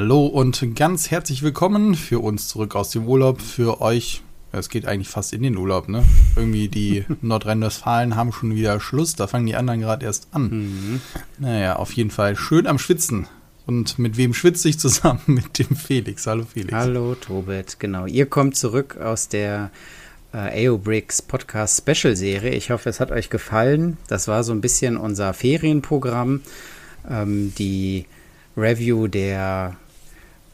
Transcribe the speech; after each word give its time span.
Hallo 0.00 0.24
und 0.24 0.76
ganz 0.76 1.10
herzlich 1.10 1.42
willkommen 1.42 1.94
für 1.94 2.20
uns 2.20 2.48
zurück 2.48 2.74
aus 2.74 2.88
dem 2.88 3.06
Urlaub. 3.06 3.42
Für 3.42 3.82
euch, 3.82 4.22
es 4.50 4.70
geht 4.70 4.86
eigentlich 4.86 5.08
fast 5.08 5.34
in 5.34 5.42
den 5.42 5.58
Urlaub, 5.58 5.90
ne? 5.90 6.02
Irgendwie 6.36 6.68
die 6.68 7.04
Nordrhein-Westfalen 7.20 8.16
haben 8.16 8.32
schon 8.32 8.54
wieder 8.54 8.80
Schluss, 8.80 9.14
da 9.14 9.26
fangen 9.26 9.44
die 9.44 9.56
anderen 9.56 9.80
gerade 9.80 10.06
erst 10.06 10.28
an. 10.32 10.44
Mhm. 10.44 11.00
Naja, 11.38 11.76
auf 11.76 11.92
jeden 11.92 12.10
Fall 12.10 12.34
schön 12.34 12.66
am 12.66 12.78
Schwitzen. 12.78 13.26
Und 13.66 13.98
mit 13.98 14.16
wem 14.16 14.32
schwitze 14.32 14.70
ich 14.70 14.78
zusammen? 14.78 15.20
Mit 15.26 15.58
dem 15.58 15.76
Felix. 15.76 16.26
Hallo 16.26 16.46
Felix. 16.50 16.72
Hallo 16.72 17.14
Tobit, 17.14 17.78
genau. 17.78 18.06
Ihr 18.06 18.24
kommt 18.24 18.56
zurück 18.56 18.96
aus 18.96 19.28
der 19.28 19.70
äh, 20.32 20.66
AOBricks 20.66 21.20
Podcast 21.20 21.76
Special 21.76 22.16
Serie. 22.16 22.54
Ich 22.54 22.70
hoffe, 22.70 22.88
es 22.88 23.00
hat 23.00 23.10
euch 23.10 23.28
gefallen. 23.28 23.98
Das 24.08 24.28
war 24.28 24.44
so 24.44 24.52
ein 24.52 24.62
bisschen 24.62 24.96
unser 24.96 25.34
Ferienprogramm. 25.34 26.40
Ähm, 27.06 27.52
die 27.58 28.06
Review 28.56 29.06
der 29.06 29.76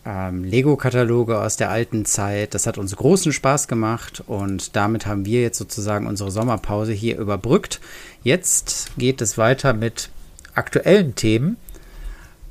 ähm, 0.06 0.44
Lego-Kataloge 0.44 1.40
aus 1.40 1.56
der 1.56 1.70
alten 1.70 2.04
Zeit. 2.04 2.54
Das 2.54 2.66
hat 2.66 2.78
uns 2.78 2.94
großen 2.94 3.32
Spaß 3.32 3.66
gemacht 3.66 4.22
und 4.26 4.76
damit 4.76 5.04
haben 5.04 5.26
wir 5.26 5.42
jetzt 5.42 5.58
sozusagen 5.58 6.06
unsere 6.06 6.30
Sommerpause 6.30 6.92
hier 6.92 7.18
überbrückt. 7.18 7.80
Jetzt 8.22 8.92
geht 8.96 9.20
es 9.20 9.36
weiter 9.36 9.72
mit 9.72 10.10
aktuellen 10.54 11.16
Themen. 11.16 11.56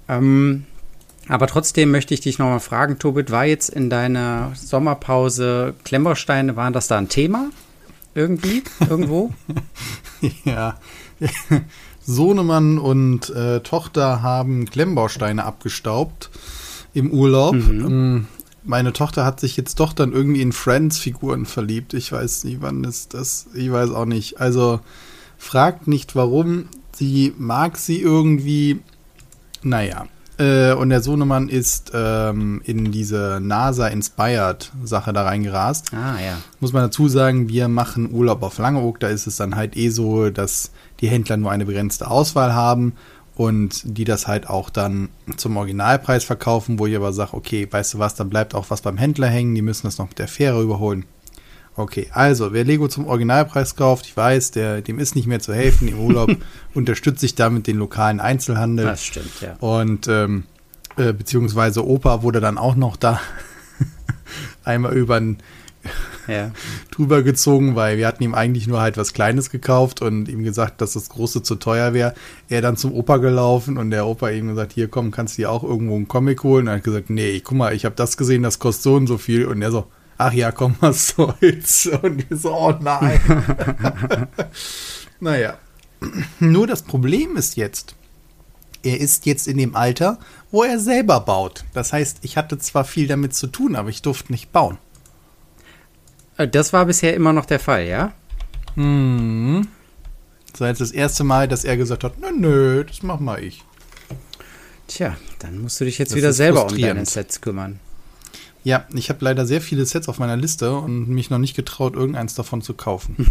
Ähm, 0.09 0.65
aber 1.27 1.47
trotzdem 1.47 1.89
möchte 1.89 2.13
ich 2.13 2.21
dich 2.21 2.37
nochmal 2.37 2.59
fragen, 2.59 2.99
Tobit, 2.99 3.31
war 3.31 3.45
jetzt 3.45 3.69
in 3.69 3.89
deiner 3.89 4.51
Sommerpause 4.53 5.73
Klemmbausteine, 5.83 6.55
waren 6.55 6.73
das 6.73 6.87
da 6.87 6.97
ein 6.97 7.09
Thema? 7.09 7.49
Irgendwie? 8.13 8.63
Irgendwo? 8.87 9.33
ja. 10.43 10.77
Sohnemann 12.05 12.77
und 12.77 13.31
äh, 13.31 13.61
Tochter 13.61 14.21
haben 14.21 14.65
Klemmbausteine 14.69 15.43
abgestaubt 15.43 16.29
im 16.95 17.11
Urlaub. 17.11 17.55
Mhm. 17.55 17.85
Ähm, 17.85 18.27
meine 18.63 18.93
Tochter 18.93 19.25
hat 19.25 19.39
sich 19.39 19.57
jetzt 19.57 19.79
doch 19.79 19.93
dann 19.93 20.11
irgendwie 20.11 20.41
in 20.41 20.51
Friends-Figuren 20.51 21.45
verliebt. 21.45 21.93
Ich 21.93 22.11
weiß 22.11 22.45
nicht, 22.45 22.61
wann 22.61 22.83
ist 22.83 23.13
das. 23.13 23.47
Ich 23.53 23.71
weiß 23.71 23.91
auch 23.91 24.05
nicht. 24.05 24.41
Also 24.41 24.79
fragt 25.37 25.87
nicht 25.87 26.15
warum. 26.15 26.65
Sie 26.93 27.33
mag 27.37 27.77
sie 27.77 28.01
irgendwie. 28.01 28.79
Naja. 29.61 30.07
Äh, 30.37 30.73
und 30.73 30.89
der 30.89 31.01
Sohnemann 31.01 31.47
ist 31.47 31.91
ähm, 31.93 32.61
in 32.65 32.91
diese 32.91 33.39
NASA-Inspired-Sache 33.41 35.13
da 35.13 35.23
reingerast. 35.23 35.93
Ah, 35.93 36.19
ja. 36.19 36.37
Muss 36.59 36.73
man 36.73 36.81
dazu 36.83 37.07
sagen, 37.07 37.47
wir 37.47 37.67
machen 37.67 38.11
Urlaub 38.11 38.43
auf 38.43 38.57
Langeoog. 38.57 38.99
Da 38.99 39.07
ist 39.07 39.27
es 39.27 39.37
dann 39.37 39.55
halt 39.55 39.77
eh 39.77 39.89
so, 39.89 40.29
dass 40.29 40.71
die 40.99 41.07
Händler 41.07 41.37
nur 41.37 41.51
eine 41.51 41.65
begrenzte 41.65 42.09
Auswahl 42.09 42.53
haben 42.53 42.93
und 43.35 43.81
die 43.83 44.05
das 44.05 44.27
halt 44.27 44.49
auch 44.49 44.69
dann 44.69 45.09
zum 45.35 45.57
Originalpreis 45.57 46.23
verkaufen, 46.23 46.79
wo 46.79 46.87
ich 46.87 46.95
aber 46.95 47.13
sage, 47.13 47.33
okay, 47.33 47.67
weißt 47.69 47.95
du 47.95 47.99
was, 47.99 48.15
dann 48.15 48.29
bleibt 48.29 48.55
auch 48.55 48.69
was 48.69 48.81
beim 48.81 48.97
Händler 48.97 49.27
hängen, 49.27 49.55
die 49.55 49.61
müssen 49.61 49.87
das 49.87 49.97
noch 49.97 50.07
mit 50.07 50.19
der 50.19 50.27
Fähre 50.27 50.61
überholen. 50.61 51.05
Okay, 51.77 52.07
also 52.13 52.53
wer 52.53 52.63
Lego 52.63 52.87
zum 52.87 53.05
Originalpreis 53.05 53.75
kauft, 53.75 54.05
ich 54.05 54.15
weiß, 54.15 54.51
der, 54.51 54.81
dem 54.81 54.97
ist 54.97 55.13
nicht 55.15 55.27
mehr 55.27 55.41
zu 55.41 55.53
helfen. 55.53 55.89
Im 55.89 55.99
Urlaub 55.99 56.31
unterstütze 56.73 57.25
ich 57.25 57.35
damit 57.35 57.67
den 57.67 57.77
lokalen 57.77 58.21
Einzelhandel. 58.21 58.85
Das 58.85 59.03
stimmt, 59.03 59.41
ja. 59.41 59.57
Und 59.59 60.07
ähm, 60.07 60.43
äh, 60.95 61.11
beziehungsweise 61.11 61.85
Opa 61.85 62.23
wurde 62.23 62.39
dann 62.39 62.57
auch 62.57 62.75
noch 62.75 62.95
da 62.95 63.19
einmal 64.63 64.93
über 64.93 65.19
den 65.19 65.37
ja. 66.27 66.51
drüber 66.91 67.23
gezogen, 67.23 67.75
weil 67.75 67.97
wir 67.97 68.07
hatten 68.07 68.23
ihm 68.23 68.33
eigentlich 68.33 68.67
nur 68.67 68.79
halt 68.81 68.97
was 68.97 69.13
Kleines 69.13 69.49
gekauft 69.49 70.01
und 70.01 70.27
ihm 70.27 70.43
gesagt, 70.43 70.81
dass 70.81 70.93
das 70.93 71.09
Große 71.09 71.43
zu 71.43 71.55
teuer 71.55 71.93
wäre. 71.93 72.13
Er 72.49 72.61
dann 72.61 72.77
zum 72.77 72.93
Opa 72.93 73.17
gelaufen 73.17 73.77
und 73.77 73.91
der 73.91 74.05
Opa 74.05 74.29
ihm 74.29 74.47
gesagt, 74.49 74.73
hier 74.73 74.87
komm, 74.87 75.11
kannst 75.11 75.37
du 75.37 75.43
dir 75.43 75.51
auch 75.51 75.63
irgendwo 75.63 75.95
einen 75.95 76.07
Comic 76.07 76.43
holen? 76.43 76.63
Und 76.63 76.67
er 76.69 76.77
hat 76.77 76.83
gesagt, 76.83 77.09
nee, 77.09 77.39
guck 77.39 77.57
mal, 77.57 77.73
ich 77.73 77.85
habe 77.85 77.95
das 77.95 78.17
gesehen, 78.17 78.43
das 78.43 78.59
kostet 78.59 78.83
so 78.83 78.95
und 78.95 79.07
so 79.07 79.17
viel. 79.17 79.45
Und 79.45 79.61
er 79.61 79.71
so, 79.71 79.87
ach 80.17 80.33
ja, 80.33 80.51
komm, 80.51 80.75
was 80.81 81.09
soll's? 81.09 81.87
Und 82.01 82.29
wir 82.29 82.37
so, 82.37 82.53
oh 82.53 82.73
nein. 82.79 83.19
naja. 85.19 85.57
Nur 86.39 86.67
das 86.67 86.83
Problem 86.83 87.35
ist 87.35 87.55
jetzt, 87.55 87.95
er 88.83 88.99
ist 88.99 89.25
jetzt 89.25 89.47
in 89.47 89.57
dem 89.57 89.75
Alter, 89.75 90.19
wo 90.51 90.63
er 90.63 90.79
selber 90.79 91.19
baut. 91.19 91.65
Das 91.73 91.91
heißt, 91.91 92.19
ich 92.21 92.37
hatte 92.37 92.59
zwar 92.59 92.85
viel 92.85 93.07
damit 93.07 93.33
zu 93.33 93.47
tun, 93.47 93.75
aber 93.75 93.89
ich 93.89 94.01
durfte 94.01 94.31
nicht 94.31 94.51
bauen. 94.51 94.77
Äh, 96.37 96.47
das 96.47 96.73
war 96.73 96.85
bisher 96.85 97.13
immer 97.13 97.33
noch 97.33 97.45
der 97.45 97.59
Fall, 97.59 97.85
ja? 97.85 98.13
Hm. 98.75 99.67
Das 100.51 100.61
war 100.61 100.67
jetzt 100.69 100.81
das 100.81 100.91
erste 100.91 101.23
Mal, 101.23 101.47
dass 101.47 101.65
er 101.65 101.77
gesagt 101.77 102.03
hat, 102.03 102.19
nö, 102.19 102.31
nö, 102.31 102.83
das 102.83 103.03
mach 103.03 103.19
mal 103.19 103.43
ich. 103.43 103.63
Tja, 104.87 105.17
dann 105.39 105.59
musst 105.59 105.81
du 105.81 105.85
dich 105.85 105.97
jetzt 105.97 106.11
das 106.11 106.17
wieder 106.17 106.31
selber 106.31 106.65
um 106.65 106.79
deine 106.79 107.05
Sets 107.05 107.41
kümmern. 107.41 107.79
Ja, 108.63 108.85
ich 108.93 109.09
habe 109.09 109.23
leider 109.23 109.45
sehr 109.45 109.61
viele 109.61 109.85
Sets 109.85 110.07
auf 110.07 110.19
meiner 110.19 110.37
Liste 110.37 110.75
und 110.75 111.09
mich 111.09 111.29
noch 111.29 111.37
nicht 111.37 111.55
getraut, 111.55 111.93
irgendeins 111.93 112.35
davon 112.35 112.61
zu 112.61 112.73
kaufen. 112.73 113.27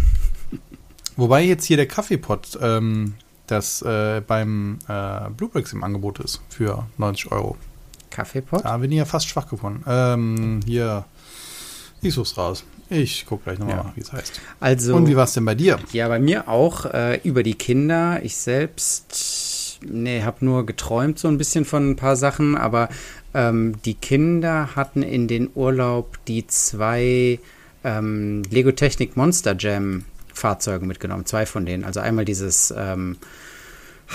Wobei 1.17 1.43
jetzt 1.43 1.65
hier 1.65 1.77
der 1.77 1.87
Kaffeepot, 1.87 2.59
ähm, 2.61 3.15
das 3.47 3.83
äh, 3.83 4.21
beim 4.27 4.79
äh, 4.89 5.31
Bluebricks 5.31 5.73
im 5.73 5.85
Angebot 5.85 6.19
ist 6.21 6.41
für 6.49 6.87
90 6.99 7.33
Euro. 7.33 7.57
Kaffeepot? 8.11 8.65
Da 8.65 8.77
bin 8.79 8.93
ich 8.93 8.99
ja 8.99 9.05
fast 9.05 9.29
schwach 9.29 9.49
geworden. 9.49 9.83
Ähm, 9.87 10.61
hier, 10.67 11.05
ich 12.01 12.15
such's 12.15 12.37
raus. 12.37 12.65
Ich 12.95 13.27
gucke 13.27 13.45
gleich 13.45 13.59
nochmal, 13.59 13.77
ja. 13.77 13.93
wie 13.95 14.01
es 14.01 14.13
heißt. 14.13 14.41
Also, 14.61 14.95
Und 14.95 15.09
wie 15.09 15.17
war 15.17 15.25
es 15.25 15.33
denn 15.35 15.45
bei 15.45 15.55
dir? 15.55 15.79
Ja, 15.93 16.09
bei 16.09 16.19
mir 16.19 16.49
auch 16.49 16.87
äh, 16.87 17.21
über 17.25 17.43
die 17.43 17.55
Kinder. 17.55 18.21
Ich 18.23 18.37
selbst, 18.37 19.81
nee, 19.87 20.23
habe 20.23 20.45
nur 20.45 20.65
geträumt 20.65 21.19
so 21.19 21.29
ein 21.29 21.39
bisschen 21.39 21.65
von 21.65 21.91
ein 21.91 21.97
paar 21.97 22.17
Sachen, 22.17 22.57
aber 22.57 22.89
ähm, 23.35 23.75
die 23.85 23.95
Kinder 23.95 24.77
hatten 24.77 25.03
in 25.03 25.29
den 25.29 25.51
Urlaub 25.55 26.19
die 26.27 26.47
zwei 26.47 27.41
ähm, 27.83 28.43
Lego 28.51 28.73
Technik 28.73 29.17
Monster 29.17 29.57
Jam 29.59 30.05
Fahrzeuge 30.33 30.87
mitgenommen. 30.87 31.27
Zwei 31.27 31.47
von 31.47 31.67
denen. 31.67 31.85
Also 31.85 32.01
einmal 32.01 32.25
dieses 32.25 32.73
ähm, 32.77 33.17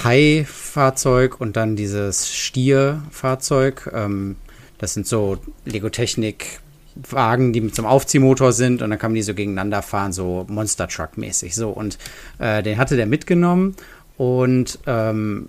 Hai-Fahrzeug 0.03 1.39
und 1.39 1.55
dann 1.55 1.75
dieses 1.75 2.33
Stier-Fahrzeug. 2.33 3.91
Ähm, 3.93 4.35
das 4.77 4.93
sind 4.93 5.07
so 5.07 5.37
Lego 5.65 5.89
Technik 5.89 6.61
Wagen, 6.95 7.53
die 7.53 7.71
zum 7.71 7.85
Aufziehmotor 7.85 8.51
sind 8.51 8.81
und 8.81 8.89
dann 8.89 8.99
kann 8.99 9.11
man 9.11 9.15
die 9.15 9.21
so 9.21 9.33
gegeneinander 9.33 9.81
fahren, 9.81 10.13
so 10.13 10.45
Monster 10.49 10.87
Truck 10.87 11.17
mäßig. 11.17 11.55
So 11.55 11.69
und 11.69 11.97
äh, 12.39 12.63
den 12.63 12.77
hatte 12.77 12.95
der 12.95 13.05
mitgenommen 13.05 13.75
und 14.19 14.79
ähm, 14.85 15.47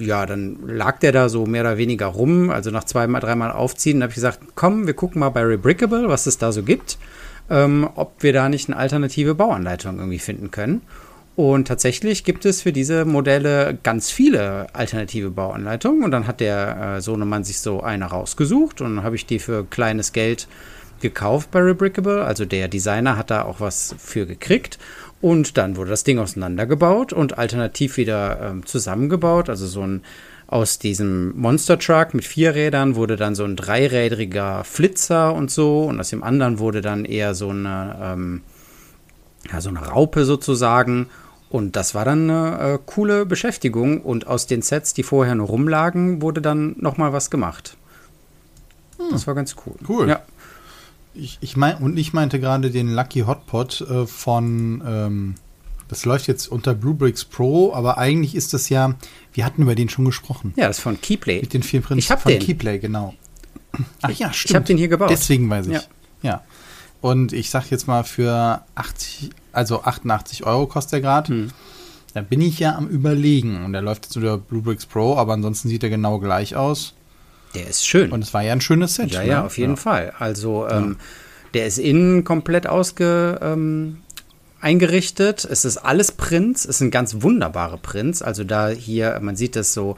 ja, 0.00 0.24
dann 0.24 0.56
lag 0.66 1.00
der 1.00 1.12
da 1.12 1.28
so 1.28 1.44
mehr 1.44 1.60
oder 1.60 1.76
weniger 1.76 2.06
rum. 2.06 2.48
Also 2.48 2.70
nach 2.70 2.84
zweimal, 2.84 3.20
dreimal 3.20 3.52
aufziehen, 3.52 4.02
habe 4.02 4.08
ich 4.10 4.14
gesagt, 4.14 4.40
komm, 4.54 4.86
wir 4.86 4.94
gucken 4.94 5.20
mal 5.20 5.28
bei 5.28 5.42
Rebrickable, 5.42 6.08
was 6.08 6.26
es 6.26 6.38
da 6.38 6.50
so 6.50 6.62
gibt, 6.62 6.96
ähm, 7.50 7.86
ob 7.94 8.22
wir 8.22 8.32
da 8.32 8.48
nicht 8.48 8.70
eine 8.70 8.78
alternative 8.78 9.34
Bauanleitung 9.34 9.98
irgendwie 9.98 10.18
finden 10.18 10.50
können. 10.50 10.80
Und 11.36 11.68
tatsächlich 11.68 12.24
gibt 12.24 12.46
es 12.46 12.62
für 12.62 12.72
diese 12.72 13.04
Modelle 13.04 13.78
ganz 13.82 14.10
viele 14.10 14.74
alternative 14.74 15.28
Bauanleitungen. 15.28 16.02
Und 16.02 16.10
dann 16.10 16.26
hat 16.26 16.40
der 16.40 16.96
äh, 16.96 17.00
Sohnemann 17.02 17.44
sich 17.44 17.60
so 17.60 17.82
eine 17.82 18.06
rausgesucht 18.06 18.80
und 18.80 18.96
dann 18.96 19.04
habe 19.04 19.16
ich 19.16 19.26
die 19.26 19.38
für 19.38 19.66
kleines 19.66 20.14
Geld 20.14 20.48
gekauft 21.00 21.50
bei 21.50 21.60
Rebrickable. 21.60 22.24
Also 22.24 22.44
der 22.44 22.68
Designer 22.68 23.16
hat 23.16 23.30
da 23.30 23.42
auch 23.42 23.60
was 23.60 23.94
für 23.98 24.26
gekriegt. 24.26 24.78
Und 25.20 25.56
dann 25.56 25.76
wurde 25.76 25.90
das 25.90 26.04
Ding 26.04 26.18
auseinandergebaut 26.18 27.12
und 27.12 27.38
alternativ 27.38 27.96
wieder 27.96 28.40
ähm, 28.42 28.66
zusammengebaut. 28.66 29.48
Also 29.48 29.66
so 29.66 29.82
ein 29.82 30.02
aus 30.48 30.78
diesem 30.78 31.36
Monster 31.36 31.78
Truck 31.78 32.14
mit 32.14 32.24
vier 32.24 32.54
Rädern 32.54 32.94
wurde 32.94 33.16
dann 33.16 33.34
so 33.34 33.44
ein 33.44 33.56
dreirädriger 33.56 34.62
Flitzer 34.62 35.34
und 35.34 35.50
so. 35.50 35.84
Und 35.84 35.98
aus 35.98 36.10
dem 36.10 36.22
anderen 36.22 36.58
wurde 36.58 36.82
dann 36.82 37.04
eher 37.04 37.34
so 37.34 37.48
eine, 37.48 37.98
ähm, 38.00 38.42
ja, 39.50 39.60
so 39.60 39.70
eine 39.70 39.80
Raupe 39.80 40.24
sozusagen. 40.24 41.08
Und 41.48 41.74
das 41.74 41.94
war 41.94 42.04
dann 42.04 42.30
eine 42.30 42.74
äh, 42.74 42.78
coole 42.84 43.26
Beschäftigung. 43.26 44.02
Und 44.02 44.26
aus 44.28 44.46
den 44.46 44.62
Sets, 44.62 44.94
die 44.94 45.02
vorher 45.02 45.34
nur 45.34 45.48
rumlagen, 45.48 46.22
wurde 46.22 46.40
dann 46.40 46.76
nochmal 46.78 47.12
was 47.12 47.30
gemacht. 47.30 47.76
Hm. 48.98 49.06
Das 49.10 49.26
war 49.26 49.34
ganz 49.34 49.56
cool. 49.66 49.74
Cool. 49.88 50.08
Ja. 50.08 50.20
Ich, 51.18 51.38
ich 51.40 51.56
mein, 51.56 51.78
und 51.78 51.96
ich 51.96 52.12
meinte 52.12 52.38
gerade 52.40 52.70
den 52.70 52.94
Lucky 52.94 53.20
Hotpot 53.20 53.80
äh, 53.80 54.06
von, 54.06 54.82
ähm, 54.86 55.34
das 55.88 56.04
läuft 56.04 56.26
jetzt 56.26 56.48
unter 56.48 56.74
Bluebricks 56.74 57.24
Pro, 57.24 57.72
aber 57.72 57.98
eigentlich 57.98 58.34
ist 58.34 58.52
das 58.52 58.68
ja, 58.68 58.94
wir 59.32 59.44
hatten 59.44 59.62
über 59.62 59.74
den 59.74 59.88
schon 59.88 60.04
gesprochen. 60.04 60.52
Ja, 60.56 60.66
das 60.68 60.78
ist 60.78 60.82
von 60.82 61.00
Keyplay. 61.00 61.40
Mit 61.40 61.54
den 61.54 61.62
vier 61.62 61.80
Prinzen 61.80 61.98
ich 61.98 62.10
hab 62.10 62.22
von 62.22 62.32
den. 62.32 62.40
Keyplay, 62.40 62.78
genau. 62.78 63.14
Ach 64.02 64.10
ja, 64.10 64.32
stimmt. 64.32 64.50
Ich 64.50 64.54
habe 64.54 64.64
den 64.66 64.78
hier 64.78 64.88
gebaut. 64.88 65.10
Deswegen 65.10 65.48
weiß 65.48 65.66
ich. 65.66 65.72
Ja. 65.74 65.82
ja. 66.22 66.42
Und 67.00 67.32
ich 67.32 67.50
sag 67.50 67.70
jetzt 67.70 67.86
mal 67.86 68.04
für 68.04 68.62
80, 68.74 69.30
also 69.52 69.82
88 69.82 70.44
Euro 70.44 70.66
kostet 70.66 70.92
der 70.94 71.00
gerade. 71.00 71.28
Hm. 71.28 71.50
Da 72.14 72.22
bin 72.22 72.40
ich 72.40 72.58
ja 72.58 72.74
am 72.74 72.88
überlegen. 72.88 73.64
Und 73.64 73.72
der 73.74 73.82
läuft 73.82 74.06
jetzt 74.06 74.16
unter 74.16 74.38
Bluebricks 74.38 74.86
Pro, 74.86 75.16
aber 75.16 75.34
ansonsten 75.34 75.68
sieht 75.68 75.82
er 75.82 75.90
genau 75.90 76.18
gleich 76.18 76.56
aus. 76.56 76.94
Der 77.56 77.68
ist 77.68 77.86
schön. 77.86 78.12
Und 78.12 78.22
es 78.22 78.32
war 78.32 78.42
ja 78.42 78.52
ein 78.52 78.60
schönes 78.60 78.94
Set. 78.94 79.10
Ja, 79.10 79.22
ne? 79.22 79.28
ja, 79.28 79.44
auf 79.44 79.58
jeden 79.58 79.74
ja. 79.74 79.80
Fall. 79.80 80.12
Also, 80.18 80.68
ähm, 80.68 80.96
der 81.54 81.66
ist 81.66 81.78
innen 81.78 82.24
komplett 82.24 82.66
ausge, 82.66 83.38
ähm, 83.42 83.98
eingerichtet. 84.60 85.46
Es 85.48 85.64
ist 85.64 85.78
alles 85.78 86.12
Prints, 86.12 86.64
es 86.64 86.78
sind 86.78 86.90
ganz 86.90 87.22
wunderbare 87.22 87.78
Prints. 87.78 88.22
Also 88.22 88.44
da 88.44 88.68
hier, 88.68 89.18
man 89.22 89.36
sieht 89.36 89.54
das 89.54 89.72
so, 89.72 89.96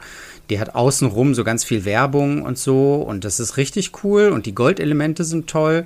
die 0.49 0.59
hat 0.59 0.75
außenrum 0.75 1.33
so 1.33 1.43
ganz 1.43 1.63
viel 1.63 1.85
Werbung 1.85 2.43
und 2.43 2.57
so 2.57 2.95
und 2.95 3.25
das 3.25 3.39
ist 3.39 3.57
richtig 3.57 4.03
cool 4.03 4.29
und 4.29 4.45
die 4.45 4.53
Goldelemente 4.53 5.23
sind 5.23 5.47
toll 5.47 5.85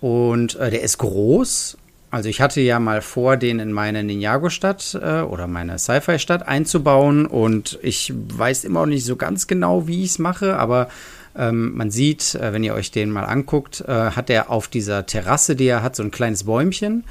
und 0.00 0.56
äh, 0.56 0.70
der 0.70 0.82
ist 0.82 0.98
groß. 0.98 1.78
Also 2.12 2.28
ich 2.28 2.42
hatte 2.42 2.60
ja 2.60 2.78
mal 2.78 3.00
vor, 3.00 3.38
den 3.38 3.58
in 3.58 3.72
meine 3.72 4.04
Ninjago-Stadt 4.04 4.98
äh, 5.02 5.22
oder 5.22 5.46
meine 5.46 5.78
Sci-Fi-Stadt 5.78 6.46
einzubauen 6.46 7.24
und 7.24 7.78
ich 7.82 8.12
weiß 8.14 8.64
immer 8.64 8.80
noch 8.80 8.86
nicht 8.86 9.06
so 9.06 9.16
ganz 9.16 9.46
genau, 9.46 9.88
wie 9.88 10.04
ich 10.04 10.10
es 10.10 10.18
mache, 10.18 10.58
aber 10.58 10.88
ähm, 11.34 11.74
man 11.74 11.90
sieht, 11.90 12.34
äh, 12.34 12.52
wenn 12.52 12.64
ihr 12.64 12.74
euch 12.74 12.90
den 12.90 13.10
mal 13.10 13.24
anguckt, 13.24 13.80
äh, 13.80 14.10
hat 14.10 14.28
er 14.28 14.50
auf 14.50 14.68
dieser 14.68 15.06
Terrasse, 15.06 15.56
die 15.56 15.64
er 15.64 15.82
hat, 15.82 15.96
so 15.96 16.02
ein 16.02 16.10
kleines 16.10 16.44
Bäumchen. 16.44 17.04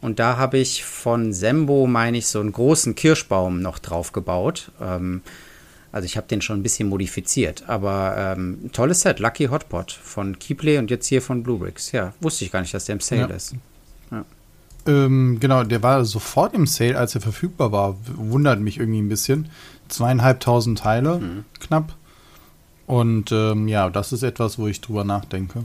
Und 0.00 0.18
da 0.18 0.38
habe 0.38 0.56
ich 0.56 0.84
von 0.84 1.34
Sembo, 1.34 1.86
meine 1.86 2.16
ich, 2.16 2.26
so 2.26 2.40
einen 2.40 2.52
großen 2.52 2.94
Kirschbaum 2.94 3.60
noch 3.60 3.78
drauf 3.78 4.12
gebaut. 4.12 4.70
Ähm, 4.80 5.20
also 5.92 6.06
ich 6.06 6.16
habe 6.16 6.28
den 6.28 6.40
schon 6.40 6.60
ein 6.60 6.62
bisschen 6.62 6.88
modifiziert. 6.88 7.64
Aber 7.66 8.34
ähm, 8.38 8.70
tolles 8.72 9.02
Set, 9.02 9.18
Lucky 9.18 9.48
Hotpot 9.48 9.92
von 9.92 10.38
Keyplay 10.38 10.78
und 10.78 10.90
jetzt 10.90 11.08
hier 11.08 11.20
von 11.20 11.42
Bluebricks. 11.42 11.92
Ja, 11.92 12.14
wusste 12.20 12.46
ich 12.46 12.52
gar 12.52 12.62
nicht, 12.62 12.72
dass 12.72 12.86
der 12.86 12.94
im 12.94 13.00
Sale 13.00 13.20
Ja. 13.20 13.26
ist. 13.26 13.54
Ähm, 14.86 15.38
genau, 15.40 15.64
der 15.64 15.82
war 15.82 16.04
sofort 16.04 16.54
im 16.54 16.66
Sale, 16.66 16.98
als 16.98 17.14
er 17.14 17.20
verfügbar 17.20 17.72
war. 17.72 17.96
Wundert 18.14 18.60
mich 18.60 18.78
irgendwie 18.78 19.00
ein 19.00 19.08
bisschen. 19.08 19.48
Zweieinhalbtausend 19.88 20.78
Teile, 20.78 21.20
knapp. 21.60 21.94
Und 22.86 23.32
ähm, 23.32 23.68
ja, 23.68 23.90
das 23.90 24.12
ist 24.12 24.22
etwas, 24.22 24.58
wo 24.58 24.66
ich 24.68 24.80
drüber 24.80 25.04
nachdenke. 25.04 25.64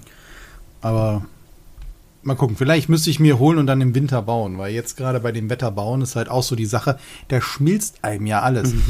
Aber 0.81 1.25
mal 2.23 2.35
gucken, 2.35 2.55
vielleicht 2.55 2.89
müsste 2.89 3.09
ich 3.09 3.19
mir 3.19 3.39
holen 3.39 3.57
und 3.57 3.67
dann 3.67 3.81
im 3.81 3.95
Winter 3.95 4.21
bauen, 4.21 4.57
weil 4.57 4.73
jetzt 4.73 4.97
gerade 4.97 5.19
bei 5.19 5.31
dem 5.31 5.49
Wetter 5.49 5.71
bauen 5.71 6.01
ist 6.01 6.15
halt 6.15 6.29
auch 6.29 6.43
so 6.43 6.55
die 6.55 6.65
Sache, 6.65 6.99
da 7.27 7.41
schmilzt 7.41 8.03
einem 8.03 8.25
ja 8.25 8.41
alles. 8.41 8.73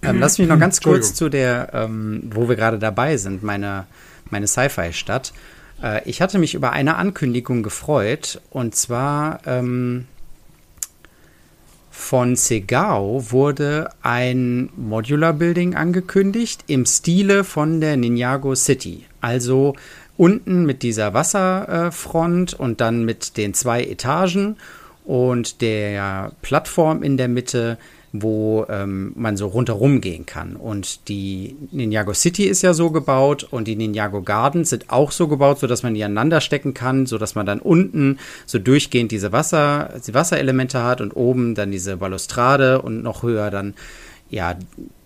Ähm, 0.00 0.20
lass 0.20 0.38
mich 0.38 0.46
noch 0.46 0.60
ganz 0.60 0.80
kurz 0.80 1.14
zu 1.14 1.28
der, 1.28 1.70
ähm, 1.74 2.22
wo 2.32 2.48
wir 2.48 2.54
gerade 2.54 2.78
dabei 2.78 3.16
sind, 3.16 3.42
meine, 3.42 3.86
meine 4.30 4.46
Sci-Fi-Stadt. 4.46 5.32
Äh, 5.82 6.08
ich 6.08 6.20
hatte 6.20 6.38
mich 6.38 6.54
über 6.54 6.72
eine 6.72 6.96
Ankündigung 6.96 7.62
gefreut 7.62 8.40
und 8.50 8.74
zwar 8.74 9.40
ähm, 9.46 10.06
von 11.90 12.36
Segao 12.36 13.30
wurde 13.30 13.90
ein 14.02 14.70
Modular 14.76 15.32
Building 15.32 15.74
angekündigt 15.74 16.64
im 16.68 16.86
Stile 16.86 17.44
von 17.44 17.80
der 17.80 17.96
Ninjago 17.96 18.54
City. 18.54 19.04
Also 19.20 19.74
unten 20.16 20.64
mit 20.64 20.82
dieser 20.82 21.12
Wasserfront 21.12 22.54
und 22.54 22.80
dann 22.80 23.04
mit 23.04 23.36
den 23.36 23.52
zwei 23.52 23.82
Etagen 23.84 24.56
und 25.04 25.60
der 25.60 26.32
Plattform 26.40 27.02
in 27.02 27.16
der 27.16 27.28
Mitte, 27.28 27.78
wo 28.12 28.64
ähm, 28.68 29.12
man 29.16 29.36
so 29.36 29.46
rundherum 29.46 30.00
gehen 30.00 30.24
kann. 30.24 30.56
Und 30.56 31.08
die 31.08 31.56
Ninjago 31.72 32.14
City 32.14 32.44
ist 32.44 32.62
ja 32.62 32.72
so 32.72 32.90
gebaut 32.90 33.46
und 33.50 33.68
die 33.68 33.76
Ninjago 33.76 34.22
Gardens 34.22 34.70
sind 34.70 34.90
auch 34.90 35.12
so 35.12 35.28
gebaut, 35.28 35.58
sodass 35.58 35.82
man 35.82 35.94
die 35.94 36.02
aneinander 36.02 36.40
stecken 36.40 36.74
kann, 36.74 37.06
sodass 37.06 37.34
man 37.34 37.46
dann 37.46 37.60
unten 37.60 38.18
so 38.46 38.58
durchgehend 38.58 39.12
diese 39.12 39.32
Wasser, 39.32 39.94
die 40.06 40.14
Wasserelemente 40.14 40.82
hat 40.82 41.00
und 41.00 41.12
oben 41.12 41.54
dann 41.54 41.70
diese 41.70 41.98
Balustrade 41.98 42.80
und 42.80 43.02
noch 43.02 43.22
höher 43.22 43.50
dann 43.50 43.74
ja 44.30 44.56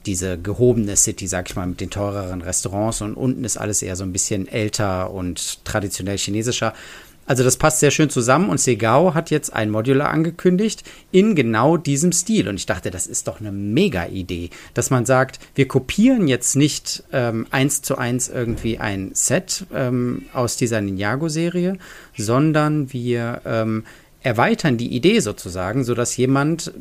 diese 0.07 0.39
gehobene 0.39 0.97
City, 0.97 1.27
sag 1.27 1.49
ich 1.49 1.57
mal, 1.57 1.67
mit 1.67 1.81
den 1.81 1.91
teureren 1.91 2.43
Restaurants 2.43 3.03
und 3.03 3.15
unten 3.15 3.45
ist 3.45 3.57
alles 3.57 3.83
eher 3.83 3.97
so 3.97 4.05
ein 4.05 4.13
bisschen 4.13 4.49
älter 4.49 5.11
und 5.13 5.65
traditionell 5.65 6.19
chinesischer. 6.19 6.75
Also 7.25 7.45
das 7.45 7.57
passt 7.57 7.81
sehr 7.81 7.93
schön 7.93 8.11
zusammen 8.11 8.51
und 8.51 8.59
Segao 8.59 9.15
hat 9.15 9.31
jetzt 9.31 9.53
ein 9.53 9.71
Modular 9.71 10.11
angekündigt 10.11 10.83
in 11.13 11.35
genau 11.35 11.77
diesem 11.77 12.13
Stil. 12.13 12.49
Und 12.49 12.57
ich 12.57 12.67
dachte, 12.67 12.91
das 12.91 13.07
ist 13.07 13.29
doch 13.29 13.41
eine 13.41 13.53
mega 13.53 14.07
Idee, 14.07 14.51
dass 14.75 14.91
man 14.91 15.07
sagt, 15.07 15.39
wir 15.55 15.69
kopieren 15.69 16.27
jetzt 16.27 16.57
nicht 16.57 17.05
ähm, 17.13 17.47
eins 17.51 17.83
zu 17.83 17.97
eins 17.97 18.29
irgendwie 18.29 18.79
ein 18.79 19.11
Set 19.15 19.67
ähm, 19.73 20.27
aus 20.33 20.57
dieser 20.57 20.81
Ninjago-Serie, 20.81 21.79
sondern 22.17 22.93
wir 22.93 23.41
ähm, 23.45 23.85
erweitern 24.23 24.77
die 24.77 24.95
Idee 24.95 25.21
sozusagen, 25.21 25.85
sodass 25.85 26.17
jemand 26.17 26.73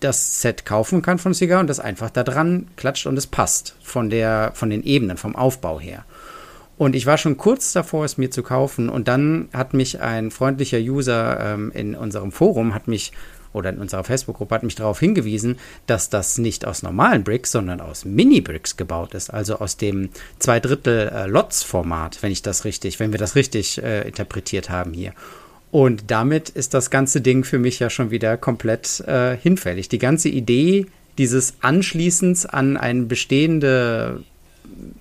das 0.00 0.40
Set 0.40 0.64
kaufen 0.64 1.02
kann 1.02 1.18
von 1.18 1.34
Cigar 1.34 1.60
und 1.60 1.66
das 1.66 1.80
einfach 1.80 2.10
da 2.10 2.22
dran 2.22 2.68
klatscht 2.76 3.06
und 3.06 3.16
es 3.16 3.26
passt 3.26 3.74
von 3.82 4.10
der, 4.10 4.52
von 4.54 4.70
den 4.70 4.84
Ebenen, 4.84 5.16
vom 5.16 5.34
Aufbau 5.34 5.80
her. 5.80 6.04
Und 6.78 6.94
ich 6.94 7.06
war 7.06 7.18
schon 7.18 7.36
kurz 7.36 7.72
davor, 7.72 8.04
es 8.04 8.18
mir 8.18 8.30
zu 8.30 8.44
kaufen. 8.44 8.88
Und 8.88 9.08
dann 9.08 9.48
hat 9.52 9.74
mich 9.74 10.00
ein 10.00 10.30
freundlicher 10.30 10.78
User 10.78 11.54
ähm, 11.54 11.72
in 11.74 11.96
unserem 11.96 12.30
Forum, 12.30 12.72
hat 12.72 12.86
mich, 12.86 13.12
oder 13.52 13.70
in 13.70 13.78
unserer 13.78 14.04
Facebook-Gruppe, 14.04 14.54
hat 14.54 14.62
mich 14.62 14.76
darauf 14.76 15.00
hingewiesen, 15.00 15.58
dass 15.86 16.08
das 16.08 16.38
nicht 16.38 16.64
aus 16.64 16.84
normalen 16.84 17.24
Bricks, 17.24 17.50
sondern 17.50 17.80
aus 17.80 18.04
Mini-Bricks 18.04 18.76
gebaut 18.76 19.14
ist. 19.14 19.34
Also 19.34 19.56
aus 19.56 19.76
dem 19.76 20.10
zwei 20.38 20.60
Drittel 20.60 21.08
äh, 21.08 21.26
wenn 22.22 22.30
ich 22.30 22.42
das 22.42 22.64
richtig, 22.64 23.00
wenn 23.00 23.10
wir 23.10 23.18
das 23.18 23.34
richtig 23.34 23.82
äh, 23.82 24.06
interpretiert 24.06 24.70
haben 24.70 24.92
hier. 24.92 25.12
Und 25.72 26.12
damit 26.12 26.48
ist 26.48 26.74
das 26.74 26.90
ganze 26.90 27.20
Ding 27.20 27.42
für 27.42 27.58
mich 27.58 27.80
ja 27.80 27.90
schon 27.90 28.12
wieder 28.12 28.36
komplett 28.36 29.00
äh, 29.00 29.36
hinfällig. 29.36 29.88
Die 29.88 29.98
ganze 29.98 30.28
Idee 30.28 30.86
dieses 31.18 31.54
Anschließens 31.60 32.46
an 32.46 32.76
eine 32.76 33.02
bestehende 33.02 34.22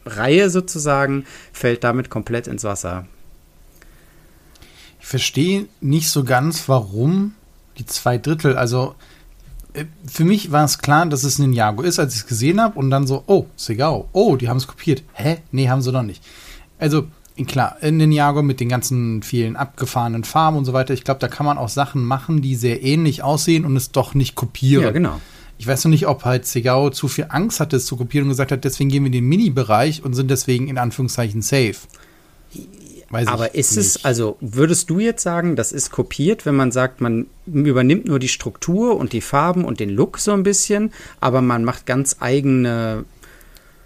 Reihe 0.05 0.49
sozusagen 0.49 1.25
fällt 1.53 1.83
damit 1.83 2.09
komplett 2.09 2.47
ins 2.47 2.63
Wasser. 2.63 3.05
Ich 4.99 5.07
verstehe 5.07 5.67
nicht 5.81 6.09
so 6.09 6.23
ganz, 6.23 6.67
warum 6.67 7.33
die 7.77 7.85
zwei 7.85 8.17
Drittel, 8.17 8.57
also 8.57 8.95
äh, 9.73 9.85
für 10.09 10.25
mich 10.25 10.51
war 10.51 10.65
es 10.65 10.79
klar, 10.79 11.05
dass 11.05 11.23
es 11.23 11.39
Ninjago 11.39 11.83
ist, 11.83 11.99
als 11.99 12.15
ich 12.15 12.21
es 12.21 12.27
gesehen 12.27 12.59
habe 12.59 12.77
und 12.77 12.89
dann 12.89 13.07
so, 13.07 13.23
oh, 13.27 13.45
Segao, 13.55 14.09
oh, 14.11 14.35
die 14.35 14.49
haben 14.49 14.57
es 14.57 14.67
kopiert. 14.67 15.03
Hä? 15.13 15.37
Nee, 15.51 15.69
haben 15.69 15.81
sie 15.81 15.91
doch 15.91 16.03
nicht. 16.03 16.23
Also, 16.79 17.07
klar, 17.45 17.77
in 17.81 17.97
Ninjago 17.97 18.41
mit 18.41 18.59
den 18.59 18.69
ganzen 18.69 19.21
vielen 19.23 19.55
abgefahrenen 19.55 20.23
Farben 20.23 20.57
und 20.57 20.65
so 20.65 20.73
weiter, 20.73 20.93
ich 20.93 21.03
glaube, 21.03 21.19
da 21.19 21.27
kann 21.27 21.45
man 21.45 21.57
auch 21.57 21.69
Sachen 21.69 22.03
machen, 22.03 22.41
die 22.41 22.55
sehr 22.55 22.83
ähnlich 22.83 23.23
aussehen 23.23 23.65
und 23.65 23.75
es 23.75 23.91
doch 23.91 24.13
nicht 24.13 24.35
kopieren. 24.35 24.83
Ja, 24.83 24.91
genau. 24.91 25.21
Ich 25.57 25.67
weiß 25.67 25.85
noch 25.85 25.89
nicht, 25.89 26.07
ob 26.07 26.25
halt 26.25 26.45
Segao 26.45 26.89
zu 26.89 27.07
viel 27.07 27.27
Angst 27.29 27.59
hatte, 27.59 27.77
es 27.77 27.85
zu 27.85 27.97
kopieren 27.97 28.25
und 28.25 28.29
gesagt 28.29 28.51
hat, 28.51 28.63
deswegen 28.63 28.89
gehen 28.89 29.03
wir 29.03 29.07
in 29.07 29.13
den 29.13 29.25
Mini-Bereich 29.25 30.03
und 30.03 30.13
sind 30.13 30.29
deswegen 30.29 30.67
in 30.67 30.77
Anführungszeichen 30.77 31.41
safe. 31.41 31.75
Weiß 33.09 33.27
Aber 33.27 33.55
ist 33.55 33.77
es, 33.77 33.95
nicht. 33.95 34.05
also 34.05 34.37
würdest 34.41 34.89
du 34.89 34.99
jetzt 34.99 35.23
sagen, 35.23 35.55
das 35.55 35.71
ist 35.71 35.91
kopiert, 35.91 36.45
wenn 36.45 36.55
man 36.55 36.71
sagt, 36.71 36.99
man 36.99 37.27
übernimmt 37.45 38.05
nur 38.05 38.19
die 38.19 38.27
Struktur 38.27 38.97
und 38.97 39.13
die 39.13 39.21
Farben 39.21 39.63
und 39.63 39.79
den 39.79 39.89
Look 39.89 40.17
so 40.19 40.33
ein 40.33 40.43
bisschen, 40.43 40.91
aber 41.21 41.41
man 41.41 41.63
macht 41.63 41.85
ganz 41.85 42.17
eigene 42.19 43.05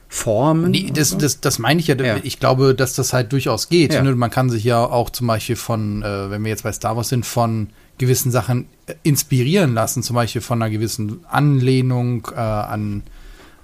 Formen? 0.10 0.72
Nee, 0.72 0.92
das, 0.92 1.10
so? 1.10 1.18
das, 1.20 1.40
das 1.40 1.60
meine 1.60 1.80
ich 1.80 1.88
ja. 1.88 1.96
Ja. 1.96 2.18
Ich 2.24 2.40
glaube, 2.40 2.74
dass 2.74 2.96
das 2.96 3.13
halt 3.13 3.32
durchaus 3.32 3.70
geht. 3.70 3.94
Ja. 3.94 4.01
Ne? 4.01 4.16
Man 4.16 4.32
kann 4.32 4.50
sich 4.50 4.63
ja 4.63 4.84
auch 4.84 5.12
zum 5.12 5.28
Beispiel 5.28 5.56
von, 5.56 6.01
äh, 6.01 6.32
wenn 6.32 6.44
wir 6.44 6.50
jetzt 6.50 6.63
bei 6.63 6.74
Star 6.74 6.98
Wars 6.98 7.10
sind, 7.10 7.25
von 7.25 7.70
gewissen 8.01 8.31
Sachen 8.31 8.65
äh, 8.88 8.96
inspirieren 9.03 9.74
lassen. 9.74 10.03
Zum 10.03 10.15
Beispiel 10.15 10.41
von 10.41 10.62
einer 10.62 10.70
gewissen 10.70 11.24
Anlehnung 11.29 12.27
äh, 12.36 12.39
an, 12.39 13.03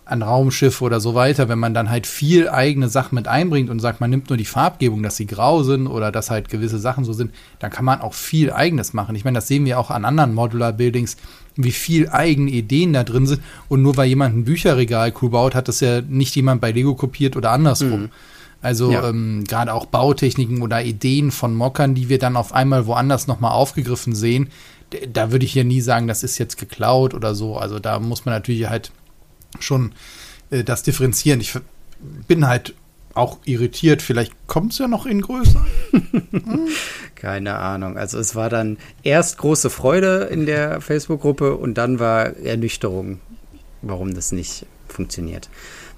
an 0.06 0.22
Raumschiffe 0.22 0.84
oder 0.86 1.02
so 1.02 1.16
weiter. 1.16 1.50
Wenn 1.50 1.60
man 1.60 1.74
dann 1.74 1.90
halt 1.90 2.08
viel 2.08 2.48
eigene 2.48 2.88
Sachen 2.88 3.16
mit 3.16 3.28
einbringt 3.28 3.70
und 3.70 3.80
sagt, 3.80 4.00
man 4.00 4.10
nimmt 4.10 4.30
nur 4.30 4.38
die 4.38 4.46
Farbgebung, 4.46 5.04
dass 5.04 5.18
sie 5.18 5.28
grau 5.28 5.64
sind 5.64 5.88
oder 5.88 6.12
dass 6.12 6.30
halt 6.30 6.48
gewisse 6.48 6.80
Sachen 6.80 7.04
so 7.04 7.12
sind, 7.12 7.34
dann 7.60 7.72
kann 7.72 7.84
man 7.84 8.00
auch 8.00 8.14
viel 8.14 8.54
Eigenes 8.54 8.94
machen. 8.94 9.16
Ich 9.16 9.26
meine, 9.26 9.36
das 9.36 9.48
sehen 9.48 9.66
wir 9.66 9.80
auch 9.80 9.92
an 9.92 10.06
anderen 10.06 10.34
Modular-Buildings, 10.34 11.18
wie 11.58 11.72
viel 11.72 12.08
eigene 12.08 12.52
Ideen 12.52 12.94
da 12.94 13.04
drin 13.04 13.26
sind. 13.28 13.42
Und 13.68 13.82
nur 13.82 13.98
weil 13.98 14.08
jemand 14.08 14.38
ein 14.38 14.46
Bücherregal 14.46 15.12
cool 15.22 15.32
baut, 15.32 15.56
hat 15.56 15.68
das 15.68 15.82
ja 15.82 16.02
nicht 16.02 16.36
jemand 16.36 16.62
bei 16.62 16.72
Lego 16.72 16.96
kopiert 16.96 17.36
oder 17.36 17.52
andersrum. 17.52 18.10
Also 18.68 18.92
Ja. 18.92 19.08
ähm, 19.08 19.46
gerade 19.48 19.74
auch 19.74 19.86
Bautechniken 19.86 20.62
oder 20.62 20.84
Ideen 20.84 21.32
von 21.32 21.56
Mockern, 21.56 21.96
die 21.96 22.10
wir 22.10 22.20
dann 22.20 22.36
auf 22.36 22.52
einmal 22.52 22.86
woanders 22.86 23.26
nochmal 23.28 23.54
aufgegriffen 23.54 24.14
sehen, 24.14 24.50
da 25.14 25.32
würde 25.32 25.46
ich 25.46 25.56
ja 25.56 25.64
nie 25.64 25.80
sagen, 25.80 26.08
das 26.10 26.22
ist 26.22 26.38
jetzt 26.38 26.58
geklaut 26.58 27.14
oder 27.14 27.34
so. 27.34 27.56
Also 27.56 27.80
da 27.80 28.00
muss 28.00 28.26
man 28.26 28.36
natürlich 28.36 28.68
halt 28.70 28.92
schon 29.62 29.94
äh, 30.50 30.66
das 30.66 30.84
differenzieren. 30.84 31.40
Ich 31.40 31.54
bin 32.28 32.46
halt 32.46 32.74
auch 33.14 33.38
irritiert. 33.46 34.02
Vielleicht 34.02 34.34
kommt 34.48 34.74
es 34.74 34.80
ja 34.80 34.90
noch 34.90 35.06
in 35.06 35.22
größer. 35.22 35.66
Keine 37.16 37.56
Ahnung. 37.56 37.98
Also 37.98 38.20
es 38.20 38.36
war 38.36 38.50
dann 38.50 38.78
erst 39.02 39.38
große 39.38 39.70
Freude 39.70 40.24
in 40.30 40.46
der 40.46 40.82
Facebook-Gruppe 40.82 41.56
und 41.56 41.76
dann 41.78 42.00
war 42.00 42.36
Ernüchterung, 42.36 43.20
warum 43.82 44.14
das 44.14 44.34
nicht 44.34 44.66
funktioniert. 44.98 45.50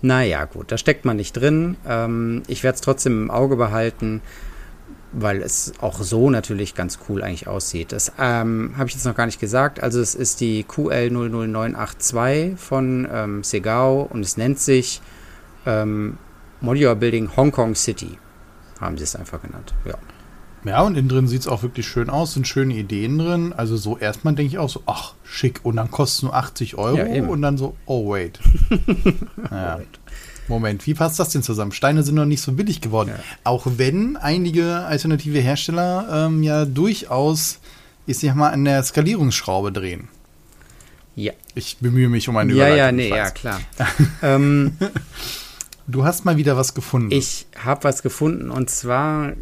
Naja, 0.02 0.46
gut, 0.46 0.72
da 0.72 0.78
steckt 0.78 1.06
man 1.06 1.18
nicht 1.18 1.34
drin. 1.34 1.78
Ähm, 1.88 2.44
ich 2.48 2.64
werde 2.64 2.76
es 2.76 2.82
trotzdem 2.82 3.24
im 3.24 3.32
Auge 3.32 3.56
behalten, 3.56 4.22
weil 5.12 5.42
es 5.42 5.74
auch 5.82 6.02
so 6.02 6.30
natürlich 6.30 6.76
ganz 6.76 7.00
cool 7.08 7.24
eigentlich 7.24 7.48
aussieht. 7.48 7.92
Das 7.92 8.12
ähm, 8.20 8.76
habe 8.78 8.88
ich 8.90 8.96
jetzt 8.96 9.06
noch 9.06 9.16
gar 9.16 9.26
nicht 9.26 9.40
gesagt. 9.40 9.82
Also 9.82 10.00
es 10.00 10.14
ist 10.14 10.40
die 10.42 10.64
QL00982 10.66 12.58
von 12.58 13.08
ähm, 13.12 13.44
Segao 13.44 14.04
und 14.04 14.22
es 14.22 14.38
nennt 14.38 14.60
sich 14.60 15.02
ähm, 15.66 16.18
Modular 16.62 16.96
Building 16.96 17.36
Hong 17.36 17.52
Kong 17.52 17.74
City. 17.74 18.20
Haben 18.80 18.98
sie 18.98 19.04
es 19.04 19.16
einfach 19.16 19.42
genannt. 19.42 19.74
Ja. 19.86 19.96
Ja, 20.66 20.82
und 20.82 20.96
innen 20.98 21.08
drin 21.10 21.28
sieht 21.28 21.42
es 21.42 21.48
auch 21.48 21.64
wirklich 21.64 21.88
schön 21.88 22.10
aus, 22.10 22.34
sind 22.34 22.48
schöne 22.48 22.74
Ideen 22.76 23.18
drin. 23.18 23.54
Also 23.56 23.78
so 23.78 23.98
erstmal 23.98 24.36
denke 24.36 24.52
ich 24.52 24.58
auch 24.60 24.70
so, 24.70 24.84
ach, 24.86 25.14
schick. 25.24 25.62
Und 25.64 25.78
dann 25.78 25.90
kostet 25.90 26.18
es 26.18 26.24
nur 26.24 26.36
80 26.36 26.76
Euro 26.78 26.98
Ja, 26.98 27.24
und 27.24 27.42
dann 27.42 27.58
so, 27.58 27.76
oh 27.86 28.12
wait. 28.12 28.40
ja. 29.52 29.80
Moment, 30.48 30.86
wie 30.88 30.96
passt 30.96 31.20
das 31.20 31.30
denn 31.30 31.44
zusammen? 31.44 31.72
Steine 31.72 32.04
sind 32.04 32.16
noch 32.16 32.26
nicht 32.26 32.42
so 32.42 32.52
billig 32.52 32.82
geworden. 32.82 33.12
Ja. 33.16 33.24
Auch 33.44 33.68
wenn 33.78 34.18
einige 34.18 34.80
alternative 34.86 35.40
Hersteller 35.40 36.26
ähm, 36.28 36.42
ja 36.44 36.66
durchaus, 36.66 37.60
ich 38.08 38.18
sag 38.20 38.36
mal, 38.36 38.50
an 38.50 38.66
der 38.66 38.82
Skalierungsschraube 38.84 39.72
drehen. 39.72 40.08
Ja. 41.16 41.34
Ich 41.54 41.78
bemühe 41.78 42.10
mich 42.10 42.28
um 42.30 42.38
eine 42.38 42.52
Ja, 42.54 42.68
Überleitung. 42.68 42.78
ja, 43.00 43.06
ich 43.06 43.12
nee, 43.12 43.18
ja, 43.18 43.30
klar. 43.30 43.62
ähm, 44.24 44.74
Du 45.92 46.06
hast 46.06 46.24
mal 46.24 46.38
wieder 46.38 46.56
was 46.56 46.76
gefunden. 46.76 47.12
ich 47.12 47.48
habe 47.64 47.84
was 47.84 48.04
gefunden 48.04 48.52
und 48.52 48.70
zwar 48.70 49.34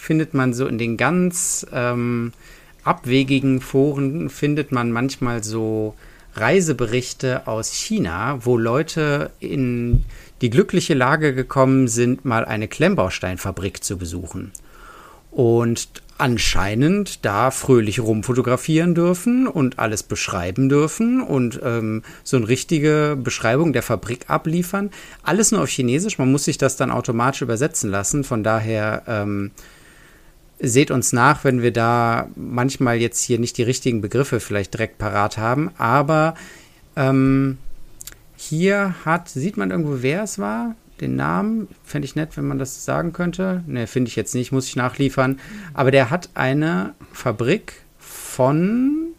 findet 0.00 0.34
man 0.34 0.54
so 0.54 0.66
in 0.66 0.78
den 0.78 0.96
ganz 0.96 1.66
ähm, 1.72 2.32
abwegigen 2.84 3.60
Foren, 3.60 4.30
findet 4.30 4.72
man 4.72 4.90
manchmal 4.90 5.44
so 5.44 5.94
Reiseberichte 6.34 7.46
aus 7.46 7.72
China, 7.72 8.38
wo 8.44 8.56
Leute 8.56 9.30
in 9.40 10.04
die 10.40 10.50
glückliche 10.50 10.94
Lage 10.94 11.34
gekommen 11.34 11.86
sind, 11.88 12.24
mal 12.24 12.44
eine 12.44 12.68
Klemmbausteinfabrik 12.68 13.84
zu 13.84 13.98
besuchen. 13.98 14.52
Und 15.30 15.88
anscheinend 16.18 17.24
da 17.24 17.50
fröhlich 17.50 18.00
rumfotografieren 18.00 18.94
dürfen 18.94 19.46
und 19.46 19.78
alles 19.78 20.02
beschreiben 20.02 20.68
dürfen 20.68 21.22
und 21.22 21.60
ähm, 21.62 22.02
so 22.24 22.36
eine 22.36 22.48
richtige 22.48 23.16
Beschreibung 23.22 23.72
der 23.72 23.82
Fabrik 23.82 24.28
abliefern. 24.28 24.90
Alles 25.22 25.50
nur 25.50 25.62
auf 25.62 25.70
Chinesisch, 25.70 26.18
man 26.18 26.30
muss 26.30 26.44
sich 26.44 26.58
das 26.58 26.76
dann 26.76 26.90
automatisch 26.90 27.42
übersetzen 27.42 27.90
lassen. 27.90 28.24
Von 28.24 28.42
daher 28.42 29.02
ähm, 29.06 29.50
seht 30.60 30.90
uns 30.90 31.12
nach, 31.12 31.44
wenn 31.44 31.62
wir 31.62 31.72
da 31.72 32.28
manchmal 32.36 32.98
jetzt 32.98 33.22
hier 33.22 33.38
nicht 33.38 33.56
die 33.58 33.62
richtigen 33.62 34.00
Begriffe 34.00 34.40
vielleicht 34.40 34.74
direkt 34.74 34.98
parat 34.98 35.38
haben. 35.38 35.70
Aber 35.78 36.34
ähm, 36.96 37.58
hier 38.36 38.94
hat, 39.04 39.28
sieht 39.28 39.56
man 39.56 39.70
irgendwo, 39.70 40.02
wer 40.02 40.22
es 40.22 40.38
war? 40.38 40.74
Den 41.00 41.16
Namen? 41.16 41.68
Fände 41.82 42.04
ich 42.04 42.14
nett, 42.14 42.36
wenn 42.36 42.46
man 42.46 42.58
das 42.58 42.84
sagen 42.84 43.12
könnte. 43.12 43.64
Ne, 43.66 43.86
finde 43.86 44.08
ich 44.08 44.16
jetzt 44.16 44.34
nicht, 44.34 44.52
muss 44.52 44.66
ich 44.66 44.76
nachliefern. 44.76 45.40
Aber 45.72 45.90
der 45.90 46.10
hat 46.10 46.30
eine 46.34 46.94
Fabrik 47.12 47.74
von, 47.98 49.14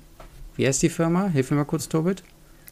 wie 0.56 0.68
heißt 0.68 0.84
die 0.84 0.90
Firma? 0.90 1.28
Hilf 1.28 1.50
mir 1.50 1.58
mal 1.58 1.66
kurz, 1.66 1.90
Tobit. 1.90 2.24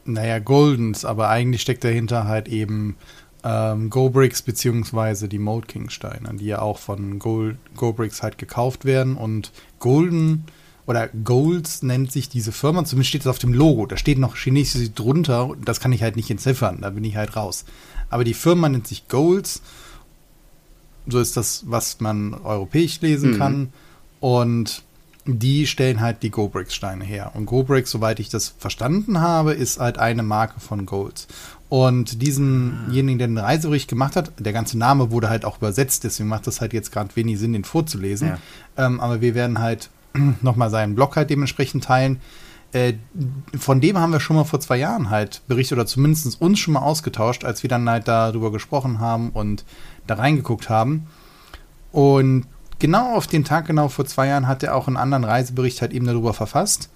Naja, 0.05 0.39
Goldens, 0.39 1.05
aber 1.05 1.29
eigentlich 1.29 1.61
steckt 1.61 1.83
dahinter 1.83 2.27
halt 2.27 2.47
eben 2.47 2.95
ähm, 3.43 3.89
GoBricks 3.89 4.41
beziehungsweise 4.41 5.27
die 5.27 5.39
Mode 5.39 5.67
King 5.67 5.89
Steine, 5.89 6.33
die 6.35 6.45
ja 6.45 6.61
auch 6.61 6.77
von 6.79 7.19
Gold, 7.19 7.57
GoBricks 7.75 8.21
halt 8.23 8.37
gekauft 8.37 8.85
werden 8.85 9.15
und 9.15 9.51
Golden 9.79 10.45
oder 10.85 11.07
Golds 11.07 11.83
nennt 11.83 12.11
sich 12.11 12.29
diese 12.29 12.51
Firma, 12.51 12.83
zumindest 12.83 13.09
steht 13.09 13.21
es 13.21 13.27
auf 13.27 13.39
dem 13.39 13.53
Logo, 13.53 13.85
da 13.85 13.95
steht 13.95 14.17
noch 14.17 14.35
Chinesisch 14.35 14.91
drunter, 14.93 15.51
das 15.63 15.79
kann 15.79 15.93
ich 15.93 16.01
halt 16.01 16.15
nicht 16.15 16.31
entziffern, 16.31 16.79
da 16.81 16.89
bin 16.89 17.03
ich 17.03 17.15
halt 17.15 17.35
raus. 17.35 17.65
Aber 18.09 18.23
die 18.23 18.33
Firma 18.33 18.67
nennt 18.67 18.87
sich 18.87 19.07
Golds, 19.07 19.61
so 21.07 21.19
ist 21.19 21.37
das, 21.37 21.63
was 21.67 21.99
man 21.99 22.33
europäisch 22.33 22.99
lesen 23.01 23.31
Mhm. 23.33 23.37
kann 23.37 23.73
und 24.19 24.83
die 25.25 25.67
stellen 25.67 26.01
halt 26.01 26.23
die 26.23 26.31
GoBricks-Steine 26.31 27.05
her. 27.05 27.31
Und 27.35 27.45
GoBricks, 27.45 27.91
soweit 27.91 28.19
ich 28.19 28.29
das 28.29 28.47
verstanden 28.57 29.21
habe, 29.21 29.53
ist 29.53 29.79
halt 29.79 29.99
eine 29.99 30.23
Marke 30.23 30.59
von 30.59 30.87
Golds. 30.87 31.27
Und 31.69 32.23
diesenjenigen, 32.23 33.19
der 33.19 33.27
den 33.27 33.37
Reisebericht 33.37 33.87
gemacht 33.87 34.15
hat, 34.15 34.31
der 34.39 34.53
ganze 34.53 34.77
Name 34.77 35.11
wurde 35.11 35.29
halt 35.29 35.45
auch 35.45 35.57
übersetzt, 35.57 36.03
deswegen 36.03 36.27
macht 36.27 36.47
das 36.47 36.61
halt 36.61 36.73
jetzt 36.73 36.91
gerade 36.91 37.15
wenig 37.15 37.37
Sinn, 37.37 37.53
den 37.53 37.63
vorzulesen. 37.63 38.29
Ja. 38.29 38.85
Ähm, 38.85 38.99
aber 38.99 39.21
wir 39.21 39.35
werden 39.35 39.59
halt 39.59 39.91
nochmal 40.41 40.71
seinen 40.71 40.95
Blog 40.95 41.15
halt 41.15 41.29
dementsprechend 41.29 41.83
teilen. 41.83 42.19
Äh, 42.71 42.93
von 43.57 43.81
dem 43.81 43.97
haben 43.97 44.11
wir 44.11 44.19
schon 44.19 44.35
mal 44.35 44.45
vor 44.45 44.59
zwei 44.59 44.77
Jahren 44.77 45.11
halt 45.11 45.41
berichtet 45.47 45.77
oder 45.77 45.85
zumindest 45.85 46.41
uns 46.41 46.59
schon 46.59 46.73
mal 46.73 46.81
ausgetauscht, 46.81 47.43
als 47.43 47.61
wir 47.61 47.69
dann 47.69 47.87
halt 47.87 48.07
darüber 48.07 48.51
gesprochen 48.51 48.99
haben 48.99 49.29
und 49.29 49.63
da 50.07 50.15
reingeguckt 50.15 50.69
haben. 50.69 51.07
Und 51.91 52.45
genau 52.79 53.15
auf 53.15 53.27
den 53.27 53.43
Tag, 53.43 53.67
genau 53.67 53.89
vor 53.89 54.05
zwei 54.05 54.27
Jahren, 54.27 54.47
hat 54.47 54.63
er 54.63 54.75
auch 54.75 54.87
einen 54.87 54.97
anderen 54.97 55.23
Reisebericht 55.23 55.81
halt 55.81 55.93
eben 55.93 56.07
darüber 56.07 56.33
verfasst. 56.33 56.89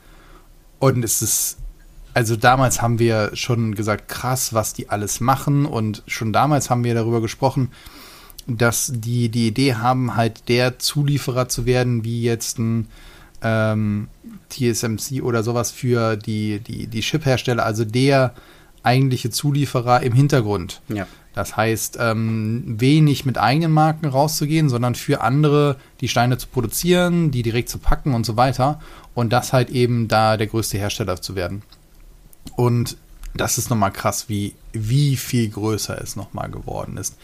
Und 0.80 1.04
es 1.04 1.22
ist, 1.22 1.58
also 2.14 2.36
damals 2.36 2.82
haben 2.82 3.00
wir 3.00 3.32
schon 3.34 3.76
gesagt, 3.76 4.08
krass, 4.08 4.54
was 4.54 4.74
die 4.74 4.90
alles 4.90 5.20
machen. 5.20 5.66
Und 5.66 6.04
schon 6.08 6.34
damals 6.34 6.70
haben 6.70 6.84
wir 6.84 6.94
darüber 6.94 7.22
gesprochen, 7.22 7.72
dass 8.46 8.92
die 8.94 9.30
die 9.30 9.48
Idee 9.48 9.76
haben, 9.76 10.16
halt 10.16 10.50
der 10.50 10.80
Zulieferer 10.80 11.50
zu 11.50 11.66
werden, 11.66 12.04
wie 12.04 12.22
jetzt 12.22 12.60
ein 12.60 12.88
ähm, 13.42 14.08
TSMC 14.50 15.22
oder 15.24 15.44
sowas 15.44 15.72
für 15.72 16.16
die, 16.16 16.60
die, 16.60 16.88
die 16.88 17.02
Chip-Hersteller, 17.02 17.66
also 17.66 17.86
der 17.86 18.34
eigentliche 18.84 19.30
Zulieferer 19.30 20.02
im 20.02 20.14
Hintergrund. 20.14 20.82
Ja. 20.90 21.08
Das 21.34 21.58
heißt, 21.58 21.98
ähm, 22.00 22.64
wenig 22.80 23.26
mit 23.26 23.40
eigenen 23.40 23.72
Marken 23.72 24.06
rauszugehen, 24.06 24.70
sondern 24.70 24.94
für 24.94 25.22
andere 25.22 25.78
die 26.00 26.08
Steine 26.08 26.38
zu 26.38 26.48
produzieren, 26.48 27.32
die 27.32 27.42
direkt 27.42 27.70
zu 27.70 27.80
packen 27.80 28.14
und 28.14 28.26
so 28.26 28.38
weiter. 28.38 28.80
Und 29.16 29.34
das 29.34 29.52
halt 29.52 29.70
eben 29.72 30.08
da 30.08 30.38
der 30.38 30.48
größte 30.48 30.78
Hersteller 30.78 31.20
zu 31.22 31.36
werden. 31.36 31.64
Und 32.56 32.98
das 33.36 33.58
ist 33.58 33.70
nochmal 33.70 33.92
krass, 33.92 34.30
wie, 34.30 34.54
wie 34.74 35.16
viel 35.16 35.50
größer 35.50 36.00
es 36.02 36.16
nochmal 36.16 36.50
geworden 36.52 36.98
ist. 36.98 37.16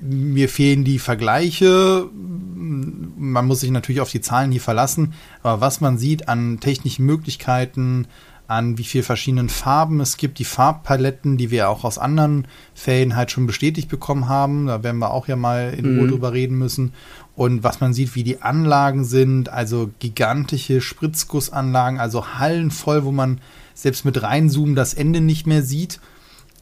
Mir 0.00 0.48
fehlen 0.48 0.84
die 0.84 0.98
Vergleiche. 0.98 2.08
Man 2.12 3.46
muss 3.46 3.60
sich 3.60 3.70
natürlich 3.70 4.00
auf 4.00 4.10
die 4.10 4.20
Zahlen 4.20 4.52
hier 4.52 4.60
verlassen. 4.60 5.14
Aber 5.42 5.60
was 5.60 5.80
man 5.80 5.98
sieht 5.98 6.28
an 6.28 6.60
technischen 6.60 7.04
Möglichkeiten, 7.04 8.06
an 8.46 8.76
wie 8.78 8.84
viel 8.84 9.02
verschiedenen 9.02 9.48
Farben 9.48 10.00
es 10.00 10.16
gibt, 10.16 10.38
die 10.38 10.44
Farbpaletten, 10.44 11.36
die 11.38 11.50
wir 11.50 11.68
auch 11.70 11.84
aus 11.84 11.98
anderen 11.98 12.46
Fällen 12.74 13.16
halt 13.16 13.30
schon 13.30 13.46
bestätigt 13.46 13.88
bekommen 13.88 14.28
haben. 14.28 14.66
Da 14.66 14.82
werden 14.82 14.98
wir 14.98 15.10
auch 15.10 15.26
ja 15.26 15.36
mal 15.36 15.74
in 15.76 15.96
Ruhe 15.96 16.06
Mhm. 16.06 16.10
drüber 16.10 16.32
reden 16.32 16.58
müssen. 16.58 16.92
Und 17.34 17.64
was 17.64 17.80
man 17.80 17.94
sieht, 17.94 18.14
wie 18.14 18.24
die 18.24 18.42
Anlagen 18.42 19.04
sind, 19.04 19.48
also 19.48 19.90
gigantische 19.98 20.80
Spritzgussanlagen, 20.80 21.98
also 21.98 22.38
Hallen 22.38 22.70
voll, 22.70 23.04
wo 23.04 23.12
man 23.12 23.40
selbst 23.74 24.04
mit 24.04 24.22
reinzoomen 24.22 24.74
das 24.74 24.94
Ende 24.94 25.20
nicht 25.20 25.46
mehr 25.46 25.62
sieht. 25.62 26.00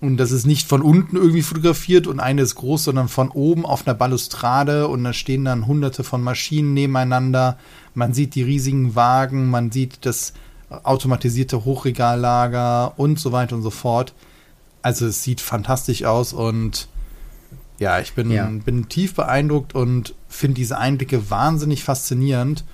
Und 0.00 0.17
das 0.17 0.31
ist 0.31 0.47
nicht 0.47 0.67
von 0.67 0.81
unten 0.81 1.17
irgendwie 1.17 1.43
fotografiert 1.43 2.07
und 2.07 2.21
eine 2.21 2.40
ist 2.43 2.55
groß, 2.55 2.85
sondern 2.85 3.09
von 3.09 3.29
oben 3.29 3.67
auf 3.67 3.87
einer 3.87 3.95
Balustrade 3.95 4.88
und 4.88 5.05
da 5.05 5.12
stehen 5.12 5.45
dann 5.45 5.67
hunderte 5.67 6.05
von 6.05 6.23
Maschinen 6.23 6.73
nebeneinander. 6.73 7.59
Man 7.93 8.14
sieht 8.14 8.35
die 8.35 8.43
riesigen 8.43 8.95
Wagen, 8.95 9.50
man 9.50 9.71
sieht 9.71 10.07
das 10.07 10.33
automatisierte 10.85 11.67
Hochregallager 11.67 12.99
und 12.99 13.19
so 13.19 13.33
weiter 13.33 13.57
und 13.57 13.62
so 13.62 13.71
fort. 13.71 14.14
Also 14.81 15.07
es 15.07 15.23
sieht 15.23 15.43
fantastisch 15.43 16.05
aus 16.05 16.33
und 16.33 16.88
ja, 17.79 18.00
ich 18.00 18.14
bin, 18.14 18.31
Ja. 18.31 18.47
bin 18.47 18.88
tief 18.88 19.14
beeindruckt 19.14 19.75
und 19.75 20.14
finde 20.29 20.55
diese 20.55 20.79
Einblicke 20.79 21.31
wahnsinnig 21.31 21.85
faszinierend 21.85 22.64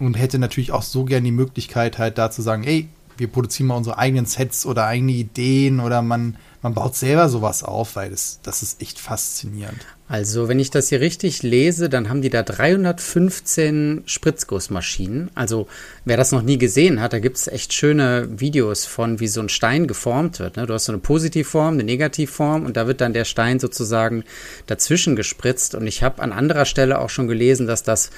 und 0.00 0.14
hätte 0.14 0.38
natürlich 0.40 0.72
auch 0.72 0.82
so 0.82 1.04
gern 1.04 1.22
die 1.24 1.30
Möglichkeit 1.32 1.98
halt 1.98 2.18
da 2.18 2.30
zu 2.30 2.42
sagen, 2.42 2.64
ey, 2.64 2.88
wir 3.22 3.28
produzieren 3.28 3.68
mal 3.68 3.76
unsere 3.76 3.98
eigenen 3.98 4.26
Sets 4.26 4.66
oder 4.66 4.84
eigene 4.84 5.12
Ideen 5.12 5.78
oder 5.78 6.02
man, 6.02 6.36
man 6.60 6.74
baut 6.74 6.96
selber 6.96 7.28
sowas 7.28 7.62
auf, 7.62 7.94
weil 7.94 8.10
das, 8.10 8.40
das 8.42 8.62
ist 8.62 8.82
echt 8.82 8.98
faszinierend. 8.98 9.78
Also, 10.08 10.48
wenn 10.48 10.58
ich 10.58 10.70
das 10.70 10.88
hier 10.88 11.00
richtig 11.00 11.44
lese, 11.44 11.88
dann 11.88 12.08
haben 12.08 12.20
die 12.20 12.30
da 12.30 12.42
315 12.42 14.02
Spritzgussmaschinen. 14.06 15.30
Also, 15.36 15.68
wer 16.04 16.16
das 16.16 16.32
noch 16.32 16.42
nie 16.42 16.58
gesehen 16.58 17.00
hat, 17.00 17.12
da 17.12 17.20
gibt 17.20 17.36
es 17.36 17.46
echt 17.46 17.72
schöne 17.72 18.28
Videos 18.40 18.84
von, 18.84 19.20
wie 19.20 19.28
so 19.28 19.40
ein 19.40 19.48
Stein 19.48 19.86
geformt 19.86 20.40
wird. 20.40 20.56
Ne? 20.56 20.66
Du 20.66 20.74
hast 20.74 20.86
so 20.86 20.92
eine 20.92 21.00
Positivform, 21.00 21.74
eine 21.74 21.84
Negativform 21.84 22.66
und 22.66 22.76
da 22.76 22.88
wird 22.88 23.00
dann 23.00 23.12
der 23.12 23.24
Stein 23.24 23.60
sozusagen 23.60 24.24
dazwischen 24.66 25.14
gespritzt. 25.14 25.76
Und 25.76 25.86
ich 25.86 26.02
habe 26.02 26.20
an 26.20 26.32
anderer 26.32 26.64
Stelle 26.64 26.98
auch 26.98 27.08
schon 27.08 27.28
gelesen, 27.28 27.68
dass 27.68 27.84
das 27.84 28.10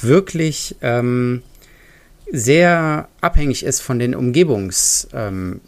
wirklich 0.00 0.76
ähm, 0.82 1.42
sehr 2.32 3.08
abhängig 3.20 3.64
ist 3.64 3.80
von 3.80 3.98
den 3.98 4.14
Umgebungs. 4.14 5.08
Ähm, 5.12 5.60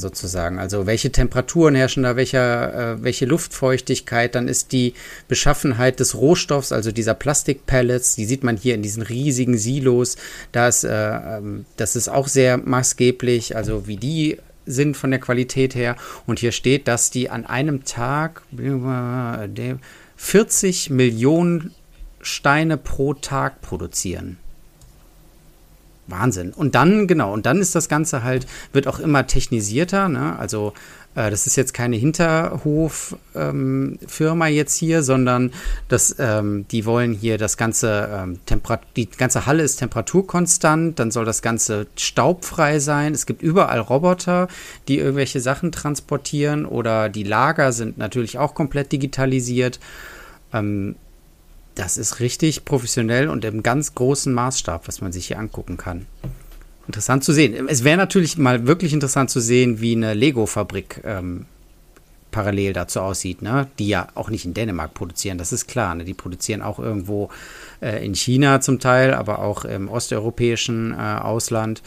sozusagen. 0.00 0.58
Also 0.58 0.86
welche 0.86 1.12
Temperaturen 1.12 1.74
herrschen 1.76 2.02
da, 2.02 2.16
welcher, 2.16 2.94
äh, 2.94 3.02
welche 3.02 3.26
Luftfeuchtigkeit, 3.26 4.34
dann 4.34 4.48
ist 4.48 4.72
die 4.72 4.94
Beschaffenheit 5.28 6.00
des 6.00 6.16
Rohstoffs, 6.16 6.72
also 6.72 6.90
dieser 6.90 7.14
Plastikpellets, 7.14 8.16
die 8.16 8.24
sieht 8.24 8.42
man 8.42 8.56
hier 8.56 8.74
in 8.74 8.82
diesen 8.82 9.02
riesigen 9.02 9.58
Silos. 9.58 10.16
Da 10.50 10.68
ist, 10.68 10.84
äh, 10.84 10.88
ähm, 10.90 11.66
das 11.76 11.94
ist 11.94 12.08
auch 12.08 12.26
sehr 12.26 12.56
maßgeblich, 12.56 13.54
also 13.54 13.86
wie 13.86 13.96
die 13.96 14.38
sind 14.64 14.96
von 14.96 15.10
der 15.10 15.20
Qualität 15.20 15.76
her. 15.76 15.96
Und 16.26 16.40
hier 16.40 16.52
steht, 16.52 16.88
dass 16.88 17.10
die 17.10 17.30
an 17.30 17.46
einem 17.46 17.84
Tag 17.84 18.42
äh, 18.58 19.74
40 20.16 20.90
Millionen 20.90 21.72
Steine 22.20 22.76
pro 22.76 23.14
Tag 23.14 23.60
produzieren. 23.60 24.38
Wahnsinn. 26.08 26.52
Und 26.52 26.74
dann, 26.74 27.06
genau, 27.06 27.32
und 27.32 27.46
dann 27.46 27.60
ist 27.60 27.74
das 27.74 27.88
Ganze 27.88 28.22
halt, 28.22 28.46
wird 28.72 28.86
auch 28.86 28.98
immer 28.98 29.26
technisierter, 29.26 30.08
ne? 30.08 30.38
Also 30.38 30.72
äh, 31.16 31.30
das 31.30 31.48
ist 31.48 31.56
jetzt 31.56 31.74
keine 31.74 31.96
Hinterhof-Firma 31.96 34.46
ähm, 34.46 34.54
jetzt 34.54 34.76
hier, 34.76 35.02
sondern 35.02 35.50
das, 35.88 36.14
ähm, 36.18 36.66
die 36.70 36.84
wollen 36.84 37.12
hier 37.12 37.38
das 37.38 37.56
ganze, 37.56 38.08
ähm, 38.12 38.38
die 38.96 39.10
ganze 39.10 39.46
Halle 39.46 39.64
ist 39.64 39.78
temperaturkonstant, 39.78 41.00
dann 41.00 41.10
soll 41.10 41.24
das 41.24 41.42
Ganze 41.42 41.88
staubfrei 41.96 42.78
sein. 42.78 43.12
Es 43.14 43.26
gibt 43.26 43.42
überall 43.42 43.80
Roboter, 43.80 44.46
die 44.86 44.98
irgendwelche 44.98 45.40
Sachen 45.40 45.72
transportieren 45.72 46.64
oder 46.66 47.08
die 47.08 47.24
Lager 47.24 47.72
sind 47.72 47.98
natürlich 47.98 48.38
auch 48.38 48.54
komplett 48.54 48.92
digitalisiert. 48.92 49.80
Ähm, 50.52 50.94
das 51.76 51.98
ist 51.98 52.20
richtig 52.20 52.64
professionell 52.64 53.28
und 53.28 53.44
im 53.44 53.62
ganz 53.62 53.94
großen 53.94 54.32
Maßstab, 54.32 54.88
was 54.88 55.00
man 55.00 55.12
sich 55.12 55.28
hier 55.28 55.38
angucken 55.38 55.76
kann. 55.76 56.06
Interessant 56.86 57.22
zu 57.22 57.32
sehen. 57.32 57.68
Es 57.68 57.84
wäre 57.84 57.96
natürlich 57.96 58.38
mal 58.38 58.66
wirklich 58.66 58.92
interessant 58.92 59.30
zu 59.30 59.40
sehen, 59.40 59.80
wie 59.80 59.94
eine 59.94 60.14
Lego-Fabrik 60.14 61.02
ähm, 61.04 61.46
parallel 62.30 62.72
dazu 62.72 63.00
aussieht, 63.00 63.42
ne? 63.42 63.66
Die 63.78 63.88
ja 63.88 64.08
auch 64.14 64.30
nicht 64.30 64.44
in 64.44 64.54
Dänemark 64.54 64.94
produzieren, 64.94 65.38
das 65.38 65.52
ist 65.52 65.66
klar. 65.66 65.94
Ne? 65.94 66.04
Die 66.04 66.14
produzieren 66.14 66.62
auch 66.62 66.78
irgendwo 66.78 67.28
äh, 67.80 68.04
in 68.04 68.14
China 68.14 68.60
zum 68.60 68.78
Teil, 68.78 69.14
aber 69.14 69.40
auch 69.40 69.64
im 69.64 69.88
osteuropäischen 69.88 70.92
äh, 70.92 70.96
Ausland. 70.96 71.82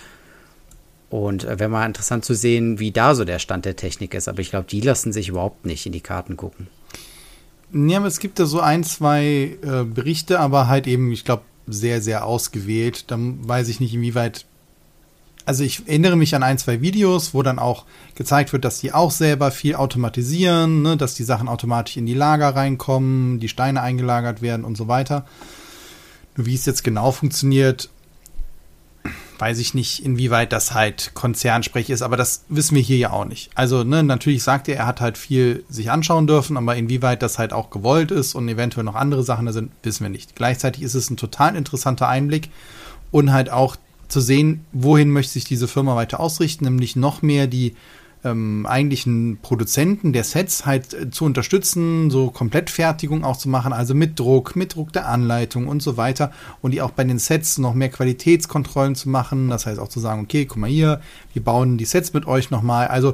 Und 1.10 1.46
äh, 1.46 1.60
wäre 1.60 1.70
mal 1.70 1.86
interessant 1.86 2.26
zu 2.26 2.36
sehen, 2.36 2.80
wie 2.80 2.92
da 2.92 3.16
so 3.16 3.26
der 3.26 3.40
Stand 3.40 3.66
der 3.66 3.76
Technik 3.76 4.14
ist. 4.14 4.28
Aber 4.28 4.40
ich 4.40 4.50
glaube, 4.50 4.68
die 4.70 4.82
lassen 4.82 5.14
sich 5.14 5.30
überhaupt 5.30 5.66
nicht 5.66 5.86
in 5.86 5.92
die 5.92 6.02
Karten 6.02 6.36
gucken. 6.38 6.68
Ja, 7.72 7.98
aber 7.98 8.08
es 8.08 8.20
gibt 8.20 8.40
da 8.40 8.46
so 8.46 8.60
ein, 8.60 8.84
zwei 8.84 9.58
äh, 9.62 9.84
Berichte, 9.84 10.40
aber 10.40 10.68
halt 10.68 10.88
eben, 10.88 11.12
ich 11.12 11.24
glaube, 11.24 11.44
sehr, 11.68 12.02
sehr 12.02 12.26
ausgewählt. 12.26 13.12
Dann 13.12 13.48
weiß 13.48 13.68
ich 13.68 13.80
nicht, 13.80 13.94
inwieweit. 13.94 14.46
Also 15.46 15.64
ich 15.64 15.88
erinnere 15.88 16.16
mich 16.16 16.36
an 16.36 16.44
ein, 16.44 16.58
zwei 16.60 16.82
Videos, 16.82 17.34
wo 17.34 17.42
dann 17.42 17.58
auch 17.58 17.86
gezeigt 18.14 18.54
wird, 18.54 18.66
dass 18.66 18.80
die 18.80 18.94
auch 18.94 19.10
selber 19.10 19.50
viel 19.50 19.76
automatisieren, 19.76 20.84
ne, 20.84 20.98
dass 20.98 21.16
die 21.16 21.24
Sachen 21.24 21.48
automatisch 21.48 21.98
in 21.98 22.06
die 22.06 22.14
Lager 22.14 22.50
reinkommen, 22.50 23.40
die 23.40 23.48
Steine 23.48 23.82
eingelagert 23.82 24.44
werden 24.44 24.64
und 24.64 24.78
so 24.78 24.88
weiter. 24.88 25.26
Nur 26.36 26.46
wie 26.46 26.54
es 26.54 26.66
jetzt 26.66 26.84
genau 26.84 27.12
funktioniert, 27.12 27.90
weiß 29.40 29.60
ich 29.60 29.74
nicht, 29.74 30.04
inwieweit 30.04 30.52
das 30.52 30.74
halt 30.74 31.12
Konzernsprech 31.14 31.90
ist, 31.90 32.02
aber 32.02 32.18
das 32.18 32.44
wissen 32.50 32.76
wir 32.76 32.82
hier 32.82 32.98
ja 32.98 33.12
auch 33.12 33.26
nicht. 33.26 33.50
Also, 33.56 33.84
ne, 33.84 34.04
natürlich 34.04 34.44
sagt 34.44 34.68
er, 34.68 34.76
er 34.76 34.86
hat 34.86 35.02
halt 35.02 35.18
viel 35.18 35.64
sich 35.70 35.90
anschauen 35.90 36.28
dürfen, 36.28 36.58
aber 36.58 36.76
inwieweit 36.76 37.22
das 37.22 37.40
halt 37.40 37.54
auch 37.54 37.70
gewollt 37.70 38.12
ist 38.12 38.36
und 38.36 38.48
eventuell 38.50 38.84
noch 38.84 38.96
andere 38.96 39.24
Sachen 39.24 39.46
da 39.46 39.54
sind, 39.54 39.72
wissen 39.82 40.04
wir 40.04 40.10
nicht. 40.10 40.36
Gleichzeitig 40.36 40.84
ist 40.84 40.96
es 40.96 41.10
ein 41.10 41.18
total 41.18 41.56
interessanter 41.56 42.08
Einblick 42.08 42.50
und 43.12 43.32
halt 43.32 43.50
auch 43.50 43.78
zu 44.10 44.20
sehen, 44.20 44.66
wohin 44.74 45.10
möchte 45.10 45.34
sich 45.34 45.46
diese 45.46 45.68
Firma 45.68 45.96
weiter 45.96 46.20
ausrichten, 46.20 46.66
nämlich 46.66 46.96
noch 46.96 47.22
mehr 47.22 47.48
die 47.48 47.76
ähm, 48.24 48.66
eigentlichen 48.66 49.40
Produzenten 49.42 50.12
der 50.12 50.24
Sets 50.24 50.66
halt 50.66 50.94
äh, 50.94 51.10
zu 51.10 51.26
unterstützen, 51.26 52.10
so 52.10 52.30
Komplettfertigung 52.32 53.24
auch 53.24 53.38
zu 53.38 53.50
machen, 53.50 53.72
also 53.72 53.94
mit 53.94 54.20
Druck, 54.20 54.56
mit 54.56 54.76
Druck 54.76 54.92
der 54.92 55.08
Anleitung 55.08 55.68
und 55.68 55.82
so 55.82 55.98
weiter. 55.98 56.32
Und 56.62 56.72
die 56.72 56.82
auch 56.82 56.92
bei 56.92 57.04
den 57.04 57.20
Sets 57.20 57.58
noch 57.58 57.74
mehr 57.74 57.90
Qualitätskontrollen 57.90 58.96
zu 58.96 59.10
machen, 59.10 59.50
das 59.50 59.66
heißt 59.66 59.80
auch 59.80 59.88
zu 59.88 60.00
sagen, 60.00 60.22
okay, 60.22 60.46
guck 60.46 60.58
mal 60.58 60.70
hier, 60.70 61.02
wir 61.34 61.44
bauen 61.44 61.78
die 61.78 61.86
Sets 61.86 62.14
mit 62.14 62.28
euch 62.28 62.52
nochmal, 62.52 62.88
also 62.88 63.14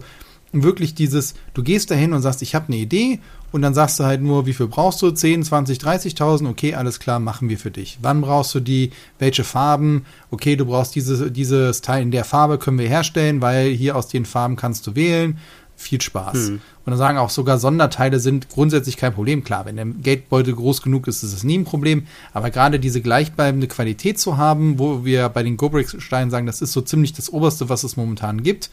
wirklich 0.52 0.96
dieses, 0.96 1.34
du 1.54 1.64
gehst 1.64 1.92
dahin 1.92 2.14
und 2.14 2.22
sagst, 2.22 2.42
ich 2.42 2.56
habe 2.56 2.68
eine 2.68 2.78
Idee 2.78 3.20
und 3.52 3.62
dann 3.62 3.74
sagst 3.74 4.00
du 4.00 4.04
halt 4.04 4.22
nur, 4.22 4.46
wie 4.46 4.54
viel 4.54 4.68
brauchst 4.68 5.02
du? 5.02 5.12
10, 5.12 5.44
20, 5.44 5.80
30.000? 5.80 6.50
Okay, 6.50 6.76
alles 6.76 7.00
klar, 7.00 7.20
machen 7.20 7.48
wir 7.50 7.58
für 7.58 7.72
dich. 7.72 8.00
Wann 8.02 8.22
brauchst 8.22 8.54
du 8.54 8.60
die? 8.60 8.92
Welche 9.18 9.44
Farben? 9.44 10.06
Okay, 10.30 10.56
du 10.56 10.66
brauchst 10.66 10.96
diese, 10.96 11.32
dieses 11.32 11.82
Teil 11.82 12.02
in 12.02 12.12
der 12.12 12.26
Farbe, 12.26 12.58
können 12.58 12.80
wir 12.80 12.90
herstellen, 12.90 13.42
weil 13.42 13.70
hier 13.70 13.96
aus 13.96 14.08
den 14.08 14.26
Farben 14.26 14.56
kannst 14.56 14.88
du 14.88 14.96
wählen. 14.96 15.38
Viel 15.78 16.02
Spaß. 16.02 16.48
Hm. 16.48 16.62
Und 16.86 16.92
dann 16.92 16.98
sagen 16.98 17.18
auch 17.18 17.30
sogar 17.30 17.58
Sonderteile 17.58 18.20
sind 18.20 18.48
grundsätzlich 18.50 18.96
kein 18.96 19.14
Problem. 19.14 19.44
Klar, 19.44 19.66
wenn 19.66 19.76
der 19.76 19.86
Geldbeutel 19.86 20.56
groß 20.56 20.82
genug 20.82 21.08
ist, 21.08 21.24
ist 21.24 21.34
es 21.34 21.44
nie 21.44 21.58
ein 21.58 21.66
Problem. 21.66 22.08
Aber 22.34 22.50
gerade 22.50 22.80
diese 22.80 23.02
gleichbleibende 23.02 23.68
Qualität 23.68 24.20
zu 24.20 24.38
haben, 24.38 24.80
wo 24.80 25.04
wir 25.04 25.28
bei 25.30 25.44
den 25.44 25.58
Gobrix-Steinen 25.58 26.32
sagen, 26.32 26.46
das 26.46 26.62
ist 26.62 26.72
so 26.72 26.82
ziemlich 26.82 27.14
das 27.14 27.32
Oberste, 27.32 27.68
was 27.68 27.84
es 27.84 27.98
momentan 27.98 28.44
gibt. 28.44 28.70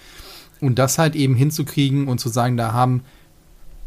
Und 0.60 0.78
das 0.78 0.98
halt 0.98 1.16
eben 1.16 1.34
hinzukriegen 1.34 2.06
und 2.06 2.18
zu 2.18 2.28
sagen, 2.28 2.56
da 2.56 2.72
haben 2.72 3.02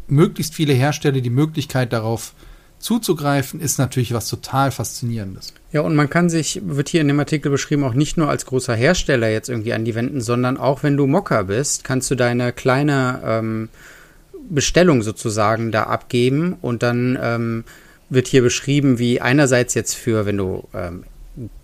möglichst 0.08 0.54
viele 0.54 0.72
Hersteller 0.72 1.20
die 1.20 1.30
Möglichkeit 1.30 1.92
darauf 1.92 2.34
zuzugreifen, 2.78 3.60
ist 3.60 3.78
natürlich 3.78 4.12
was 4.12 4.28
total 4.28 4.70
Faszinierendes. 4.70 5.54
Ja, 5.72 5.80
und 5.80 5.96
man 5.96 6.10
kann 6.10 6.28
sich, 6.28 6.60
wird 6.64 6.88
hier 6.88 7.00
in 7.00 7.08
dem 7.08 7.18
Artikel 7.18 7.50
beschrieben, 7.50 7.84
auch 7.84 7.94
nicht 7.94 8.16
nur 8.16 8.28
als 8.28 8.46
großer 8.46 8.74
Hersteller 8.74 9.28
jetzt 9.28 9.48
irgendwie 9.48 9.72
an 9.72 9.84
die 9.84 9.94
wenden, 9.94 10.20
sondern 10.20 10.56
auch 10.56 10.82
wenn 10.82 10.96
du 10.96 11.06
Mocker 11.06 11.44
bist, 11.44 11.84
kannst 11.84 12.10
du 12.10 12.14
deine 12.14 12.52
kleine 12.52 13.20
ähm, 13.24 13.68
Bestellung 14.48 15.02
sozusagen 15.02 15.72
da 15.72 15.84
abgeben 15.84 16.56
und 16.60 16.82
dann 16.82 17.18
ähm, 17.20 17.64
wird 18.10 18.28
hier 18.28 18.42
beschrieben, 18.42 18.98
wie 18.98 19.20
einerseits 19.20 19.74
jetzt 19.74 19.94
für, 19.94 20.26
wenn 20.26 20.36
du 20.36 20.68
ähm, 20.74 21.04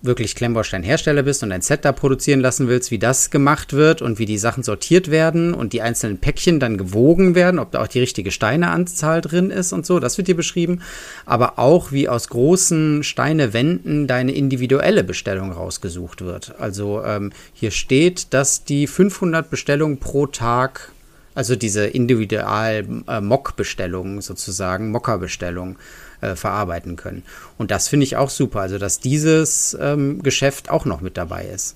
wirklich 0.02 0.35
Klemmbaustein-Hersteller 0.35 1.22
bist 1.22 1.42
und 1.42 1.52
ein 1.52 1.62
Set 1.62 1.85
da 1.85 1.92
produzieren 1.92 2.40
lassen 2.40 2.68
willst, 2.68 2.90
wie 2.90 2.98
das 2.98 3.30
gemacht 3.30 3.72
wird 3.72 4.02
und 4.02 4.18
wie 4.18 4.26
die 4.26 4.38
Sachen 4.38 4.62
sortiert 4.62 5.11
werden 5.11 5.54
und 5.54 5.72
die 5.72 5.80
einzelnen 5.80 6.18
Päckchen 6.18 6.61
dann 6.61 6.76
gewogen 6.76 7.35
werden, 7.35 7.58
ob 7.58 7.72
da 7.72 7.82
auch 7.82 7.87
die 7.87 8.00
richtige 8.00 8.30
Steineanzahl 8.30 9.20
drin 9.20 9.50
ist 9.50 9.72
und 9.72 9.87
so, 9.87 9.98
das 9.98 10.18
wird 10.18 10.28
dir 10.28 10.37
beschrieben. 10.37 10.82
Aber 11.24 11.58
auch, 11.58 11.90
wie 11.90 12.08
aus 12.08 12.28
großen 12.28 13.02
Steinewänden 13.02 14.06
deine 14.06 14.32
individuelle 14.32 15.04
Bestellung 15.04 15.52
rausgesucht 15.52 16.22
wird. 16.22 16.54
Also 16.58 17.02
ähm, 17.04 17.32
hier 17.54 17.70
steht, 17.70 18.35
dass 18.35 18.64
die 18.64 18.87
500 18.87 19.48
Bestellungen 19.48 19.98
pro 19.98 20.26
Tag 20.26 20.92
also 21.35 21.56
diese 21.56 21.87
individual 21.87 22.87
äh, 23.08 23.20
Mock-Bestellungen 23.20 24.20
sozusagen, 24.20 24.90
Mocker-Bestellungen, 24.90 25.76
äh, 26.22 26.37
verarbeiten 26.37 26.96
können. 26.96 27.22
Und 27.58 27.70
das 27.70 27.88
finde 27.88 28.04
ich 28.04 28.16
auch 28.16 28.30
super, 28.30 28.61
also 28.61 28.78
dass 28.78 29.00
dieses 29.00 29.76
ähm, 29.80 30.22
Geschäft 30.22 30.70
auch 30.70 30.85
noch 30.85 31.00
mit 31.00 31.16
dabei 31.16 31.44
ist. 31.44 31.74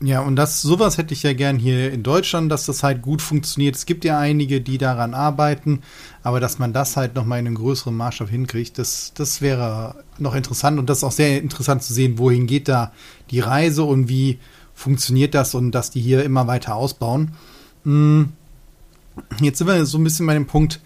Ja, 0.00 0.20
und 0.20 0.36
das, 0.36 0.62
sowas 0.62 0.96
hätte 0.96 1.12
ich 1.12 1.24
ja 1.24 1.32
gern 1.32 1.58
hier 1.58 1.92
in 1.92 2.04
Deutschland, 2.04 2.52
dass 2.52 2.66
das 2.66 2.84
halt 2.84 3.02
gut 3.02 3.20
funktioniert. 3.20 3.74
Es 3.74 3.84
gibt 3.84 4.04
ja 4.04 4.16
einige, 4.16 4.60
die 4.60 4.78
daran 4.78 5.12
arbeiten, 5.12 5.82
aber 6.22 6.38
dass 6.38 6.60
man 6.60 6.72
das 6.72 6.96
halt 6.96 7.16
nochmal 7.16 7.40
in 7.40 7.48
einem 7.48 7.56
größeren 7.56 7.96
Maßstab 7.96 8.28
hinkriegt, 8.28 8.78
das, 8.78 9.12
das 9.14 9.40
wäre 9.40 9.96
noch 10.18 10.36
interessant 10.36 10.78
und 10.78 10.88
das 10.88 10.98
ist 10.98 11.04
auch 11.04 11.12
sehr 11.12 11.42
interessant 11.42 11.82
zu 11.82 11.92
sehen, 11.92 12.16
wohin 12.18 12.46
geht 12.46 12.68
da 12.68 12.92
die 13.32 13.40
Reise 13.40 13.82
und 13.82 14.08
wie 14.08 14.38
funktioniert 14.72 15.34
das 15.34 15.56
und 15.56 15.72
dass 15.72 15.90
die 15.90 16.00
hier 16.00 16.22
immer 16.22 16.46
weiter 16.46 16.76
ausbauen. 16.76 17.32
Hm. 17.82 18.32
Jetzt 19.40 19.58
sind 19.58 19.66
wir 19.66 19.84
so 19.84 19.98
ein 19.98 20.04
bisschen 20.04 20.28
bei 20.28 20.34
dem 20.34 20.46
Punkt, 20.46 20.80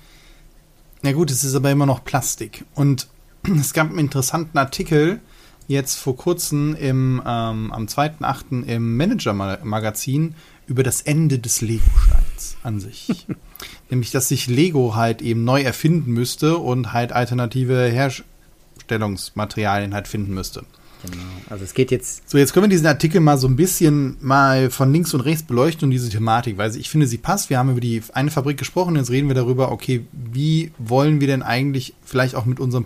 na 1.02 1.12
gut, 1.12 1.30
es 1.30 1.44
ist 1.44 1.54
aber 1.54 1.70
immer 1.70 1.86
noch 1.86 2.04
Plastik. 2.04 2.64
Und 2.74 3.08
es 3.60 3.72
gab 3.72 3.90
einen 3.90 3.98
interessanten 3.98 4.58
Artikel 4.58 5.20
jetzt 5.68 5.96
vor 5.96 6.16
kurzem 6.16 6.74
im, 6.74 7.22
ähm, 7.24 7.72
am 7.72 7.86
2.8. 7.86 8.66
im 8.66 8.96
Manager-Magazin 8.96 10.34
über 10.66 10.82
das 10.82 11.02
Ende 11.02 11.38
des 11.38 11.60
Lego-Steins 11.60 12.56
an 12.62 12.80
sich. 12.80 13.26
Nämlich, 13.90 14.10
dass 14.10 14.28
sich 14.28 14.46
Lego 14.46 14.94
halt 14.94 15.20
eben 15.22 15.44
neu 15.44 15.62
erfinden 15.62 16.12
müsste 16.12 16.58
und 16.58 16.92
halt 16.92 17.12
alternative 17.12 17.88
Herstellungsmaterialien 17.88 19.94
halt 19.94 20.08
finden 20.08 20.34
müsste. 20.34 20.64
Genau. 21.02 21.22
Also 21.50 21.64
es 21.64 21.74
geht 21.74 21.90
jetzt. 21.90 22.28
So, 22.30 22.38
jetzt 22.38 22.52
können 22.52 22.64
wir 22.64 22.70
diesen 22.70 22.86
Artikel 22.86 23.20
mal 23.20 23.36
so 23.36 23.48
ein 23.48 23.56
bisschen 23.56 24.16
mal 24.20 24.70
von 24.70 24.92
links 24.92 25.12
und 25.14 25.20
rechts 25.20 25.42
beleuchten 25.42 25.86
und 25.86 25.90
diese 25.90 26.08
Thematik, 26.08 26.58
weil 26.58 26.74
ich 26.76 26.88
finde, 26.88 27.06
sie 27.06 27.18
passt. 27.18 27.50
Wir 27.50 27.58
haben 27.58 27.70
über 27.70 27.80
die 27.80 28.02
eine 28.12 28.30
Fabrik 28.30 28.56
gesprochen, 28.56 28.96
jetzt 28.96 29.10
reden 29.10 29.28
wir 29.28 29.34
darüber, 29.34 29.72
okay, 29.72 30.06
wie 30.12 30.70
wollen 30.78 31.20
wir 31.20 31.26
denn 31.26 31.42
eigentlich 31.42 31.94
vielleicht 32.04 32.34
auch 32.34 32.46
mit 32.46 32.60
unserem, 32.60 32.84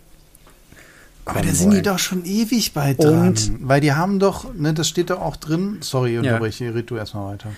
Aber 1.24 1.40
da 1.42 1.48
sind 1.48 1.70
die 1.70 1.76
wollen. 1.76 1.82
doch 1.84 1.98
schon 1.98 2.24
ewig 2.24 2.72
bei 2.72 2.94
dran. 2.94 3.28
Und- 3.28 3.52
Weil 3.60 3.80
die 3.80 3.92
haben 3.92 4.18
doch, 4.18 4.52
ne, 4.54 4.74
das 4.74 4.88
steht 4.88 5.10
doch 5.10 5.20
auch 5.20 5.36
drin. 5.36 5.78
Sorry, 5.80 6.14
Ja. 6.14 6.20
unterbreche, 6.20 6.74
red 6.74 6.90
du 6.90 6.96
erstmal 6.96 7.34
weiter. 7.34 7.50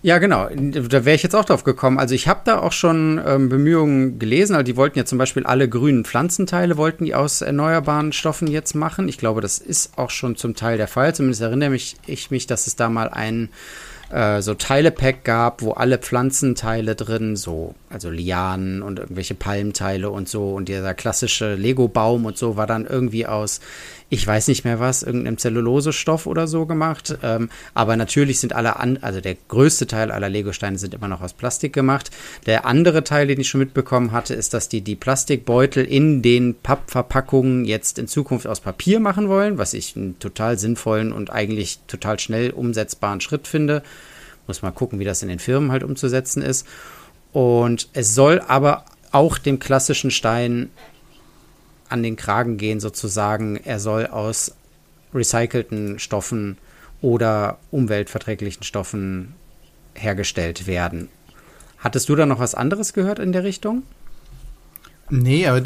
Ja, 0.00 0.18
genau. 0.18 0.48
Da 0.48 1.04
wäre 1.04 1.16
ich 1.16 1.24
jetzt 1.24 1.34
auch 1.34 1.44
drauf 1.44 1.64
gekommen. 1.64 1.98
Also 1.98 2.14
ich 2.14 2.28
habe 2.28 2.40
da 2.44 2.60
auch 2.60 2.70
schon 2.70 3.20
ähm, 3.26 3.48
Bemühungen 3.48 4.20
gelesen. 4.20 4.54
Also 4.54 4.62
die 4.62 4.76
wollten 4.76 4.96
ja 4.96 5.04
zum 5.04 5.18
Beispiel 5.18 5.44
alle 5.44 5.68
grünen 5.68 6.04
Pflanzenteile 6.04 6.76
wollten 6.76 7.04
die 7.04 7.16
aus 7.16 7.40
erneuerbaren 7.42 8.12
Stoffen 8.12 8.46
jetzt 8.46 8.74
machen. 8.74 9.08
Ich 9.08 9.18
glaube, 9.18 9.40
das 9.40 9.58
ist 9.58 9.98
auch 9.98 10.10
schon 10.10 10.36
zum 10.36 10.54
Teil 10.54 10.76
der 10.78 10.86
Fall. 10.86 11.14
Zumindest 11.16 11.42
erinnere 11.42 11.70
mich, 11.70 11.96
ich 12.06 12.30
mich, 12.30 12.46
dass 12.46 12.68
es 12.68 12.76
da 12.76 12.88
mal 12.88 13.08
ein 13.08 13.48
äh, 14.10 14.40
so 14.40 14.54
Teile-Pack 14.54 15.24
gab, 15.24 15.62
wo 15.62 15.72
alle 15.72 15.98
Pflanzenteile 15.98 16.94
drin, 16.94 17.34
so, 17.34 17.74
also 17.90 18.10
Lianen 18.10 18.82
und 18.82 18.98
irgendwelche 18.98 19.34
Palmteile 19.34 20.10
und 20.10 20.28
so 20.28 20.54
und 20.54 20.68
dieser 20.68 20.94
klassische 20.94 21.54
Lego-Baum 21.54 22.26
und 22.26 22.36
so 22.36 22.56
war 22.56 22.66
dann 22.66 22.86
irgendwie 22.86 23.26
aus, 23.26 23.60
ich 24.10 24.26
weiß 24.26 24.48
nicht 24.48 24.64
mehr 24.64 24.80
was, 24.80 25.02
irgendeinem 25.02 25.38
Zellulosestoff 25.38 26.26
oder 26.26 26.46
so 26.46 26.66
gemacht. 26.66 27.18
Ähm, 27.22 27.50
aber 27.74 27.96
natürlich 27.96 28.40
sind 28.40 28.54
alle 28.54 28.76
an, 28.76 28.98
also 29.02 29.20
der 29.20 29.36
größte 29.48 29.86
Teil 29.86 30.10
aller 30.10 30.28
Lego-Steine 30.28 30.78
sind 30.78 30.94
immer 30.94 31.08
noch 31.08 31.20
aus 31.20 31.34
Plastik 31.34 31.72
gemacht. 31.72 32.10
Der 32.46 32.64
andere 32.64 33.04
Teil, 33.04 33.26
den 33.26 33.40
ich 33.40 33.48
schon 33.48 33.60
mitbekommen 33.60 34.12
hatte, 34.12 34.34
ist, 34.34 34.54
dass 34.54 34.68
die 34.68 34.80
die 34.80 34.96
Plastikbeutel 34.96 35.84
in 35.84 36.22
den 36.22 36.54
Pappverpackungen 36.54 37.64
jetzt 37.64 37.98
in 37.98 38.08
Zukunft 38.08 38.46
aus 38.46 38.60
Papier 38.60 39.00
machen 39.00 39.28
wollen, 39.28 39.58
was 39.58 39.74
ich 39.74 39.96
einen 39.96 40.18
total 40.18 40.58
sinnvollen 40.58 41.12
und 41.12 41.30
eigentlich 41.30 41.80
total 41.86 42.18
schnell 42.18 42.50
umsetzbaren 42.50 43.20
Schritt 43.20 43.46
finde. 43.46 43.82
Muss 44.46 44.62
mal 44.62 44.70
gucken, 44.70 44.98
wie 44.98 45.04
das 45.04 45.22
in 45.22 45.28
den 45.28 45.38
Firmen 45.38 45.70
halt 45.70 45.82
umzusetzen 45.82 46.40
ist. 46.40 46.66
Und 47.32 47.88
es 47.92 48.14
soll 48.14 48.40
aber 48.40 48.84
auch 49.12 49.38
dem 49.38 49.58
klassischen 49.58 50.10
Stein 50.10 50.70
an 51.88 52.02
den 52.02 52.16
Kragen 52.16 52.56
gehen, 52.56 52.80
sozusagen. 52.80 53.56
Er 53.56 53.80
soll 53.80 54.06
aus 54.06 54.54
recycelten 55.14 55.98
Stoffen 55.98 56.58
oder 57.00 57.58
umweltverträglichen 57.70 58.62
Stoffen 58.62 59.34
hergestellt 59.94 60.66
werden. 60.66 61.08
Hattest 61.78 62.08
du 62.08 62.16
da 62.16 62.26
noch 62.26 62.40
was 62.40 62.54
anderes 62.54 62.92
gehört 62.92 63.18
in 63.18 63.32
der 63.32 63.44
Richtung? 63.44 63.82
Nee, 65.10 65.46
aber 65.46 65.62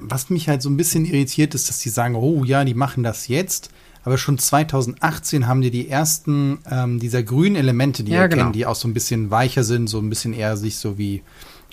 was 0.00 0.30
mich 0.30 0.48
halt 0.48 0.62
so 0.62 0.70
ein 0.70 0.76
bisschen 0.76 1.04
irritiert, 1.04 1.54
ist, 1.54 1.68
dass 1.68 1.80
die 1.80 1.90
sagen, 1.90 2.14
oh 2.14 2.44
ja, 2.44 2.64
die 2.64 2.74
machen 2.74 3.02
das 3.02 3.28
jetzt. 3.28 3.70
Aber 4.08 4.16
schon 4.16 4.38
2018 4.38 5.46
haben 5.46 5.60
die 5.60 5.70
die 5.70 5.90
ersten 5.90 6.60
ähm, 6.70 6.98
dieser 6.98 7.22
grünen 7.22 7.56
Elemente, 7.56 8.04
die 8.04 8.12
Ja, 8.12 8.22
wir 8.22 8.28
genau. 8.28 8.44
kennen, 8.44 8.52
die 8.54 8.64
auch 8.64 8.74
so 8.74 8.88
ein 8.88 8.94
bisschen 8.94 9.30
weicher 9.30 9.64
sind, 9.64 9.86
so 9.86 9.98
ein 9.98 10.08
bisschen 10.08 10.32
eher 10.32 10.56
sich 10.56 10.78
so 10.78 10.96
wie 10.96 11.22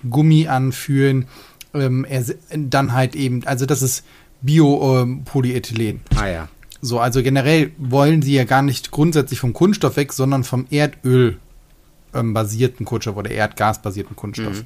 Gummi 0.10 0.50
anfühlen. 0.50 1.28
Ähm, 1.74 2.04
er, 2.04 2.26
dann 2.54 2.92
halt 2.92 3.16
eben, 3.16 3.48
also 3.48 3.66
das 3.66 3.82
ist 3.82 4.04
Bio-Polyethylen. 4.42 6.02
Ah 6.14 6.28
ja. 6.28 6.50
So, 6.82 7.00
also 7.00 7.24
generell 7.24 7.72
wollen 7.78 8.22
sie 8.22 8.36
ja 8.36 8.44
gar 8.44 8.64
nicht 8.64 8.92
grundsätzlich 8.92 9.40
vom 9.40 9.54
Kunststoff 9.54 9.96
weg, 9.96 10.12
sondern 10.12 10.44
vom 10.44 10.68
Erdöl 10.70 11.40
ähm, 12.14 12.34
basierten 12.34 12.86
Kunststoff 12.86 13.16
oder 13.16 13.32
erdgasbasierten 13.32 14.18
Kunststoff. 14.18 14.66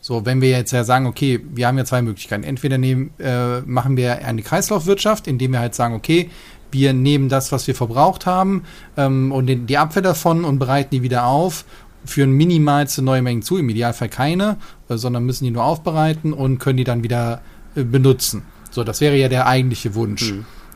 So, 0.00 0.26
wenn 0.26 0.40
wir 0.40 0.50
jetzt 0.50 0.72
ja 0.72 0.82
sagen, 0.82 1.06
okay, 1.06 1.40
wir 1.48 1.68
haben 1.68 1.78
ja 1.78 1.84
zwei 1.84 2.02
Möglichkeiten. 2.02 2.42
Entweder 2.42 2.76
nehmen, 2.76 3.10
äh, 3.20 3.60
machen 3.60 3.96
wir 3.96 4.24
eine 4.26 4.42
Kreislaufwirtschaft, 4.42 5.28
indem 5.28 5.52
wir 5.52 5.60
halt 5.60 5.76
sagen, 5.76 5.94
okay, 5.94 6.28
wir 6.70 6.92
nehmen 6.92 7.28
das, 7.28 7.52
was 7.52 7.66
wir 7.66 7.74
verbraucht 7.74 8.26
haben 8.26 8.64
ähm, 8.96 9.32
und 9.32 9.46
den, 9.46 9.66
die 9.66 9.78
Abfälle 9.78 10.08
davon 10.08 10.44
und 10.44 10.58
bereiten 10.58 10.90
die 10.90 11.02
wieder 11.02 11.26
auf, 11.26 11.64
führen 12.04 12.32
minimalste 12.32 13.02
neue 13.02 13.22
Mengen 13.22 13.42
zu, 13.42 13.56
im 13.56 13.68
Idealfall 13.68 14.08
keine, 14.08 14.56
äh, 14.88 14.96
sondern 14.96 15.24
müssen 15.24 15.44
die 15.44 15.50
nur 15.50 15.64
aufbereiten 15.64 16.32
und 16.32 16.58
können 16.58 16.76
die 16.76 16.84
dann 16.84 17.02
wieder 17.02 17.40
äh, 17.74 17.84
benutzen. 17.84 18.42
So, 18.70 18.84
das 18.84 19.00
wäre 19.00 19.16
ja 19.16 19.28
der 19.28 19.46
eigentliche 19.46 19.94
Wunsch. 19.94 20.32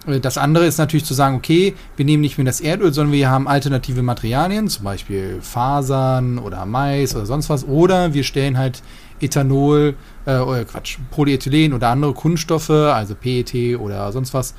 Äh, 0.07 0.21
Das 0.21 0.39
andere 0.39 0.67
ist 0.67 0.79
natürlich 0.79 1.05
zu 1.05 1.15
sagen, 1.15 1.37
okay, 1.37 1.75
wir 1.97 2.05
nehmen 2.05 2.21
nicht 2.21 2.39
mehr 2.39 2.45
das 2.45 2.61
Erdöl, 2.61 2.93
sondern 2.93 3.13
wir 3.13 3.29
haben 3.29 3.49
alternative 3.49 4.03
Materialien, 4.03 4.69
zum 4.69 4.85
Beispiel 4.85 5.39
Fasern 5.43 6.39
oder 6.39 6.65
Mais 6.65 7.15
oder 7.15 7.27
sonst 7.27 7.51
was. 7.51 7.67
Oder 7.67 8.15
wir 8.15 8.25
stellen 8.25 8.57
halt 8.57 8.83
Ethanol, 9.21 9.97
äh, 10.27 10.39
oder 10.39 10.65
Quatsch, 10.65 10.99
Polyethylen 11.11 11.73
oder 11.73 11.89
andere 11.89 12.15
Kunststoffe, 12.15 12.71
also 12.71 13.15
PET 13.15 13.79
oder 13.79 14.11
sonst 14.13 14.33
was, 14.33 14.55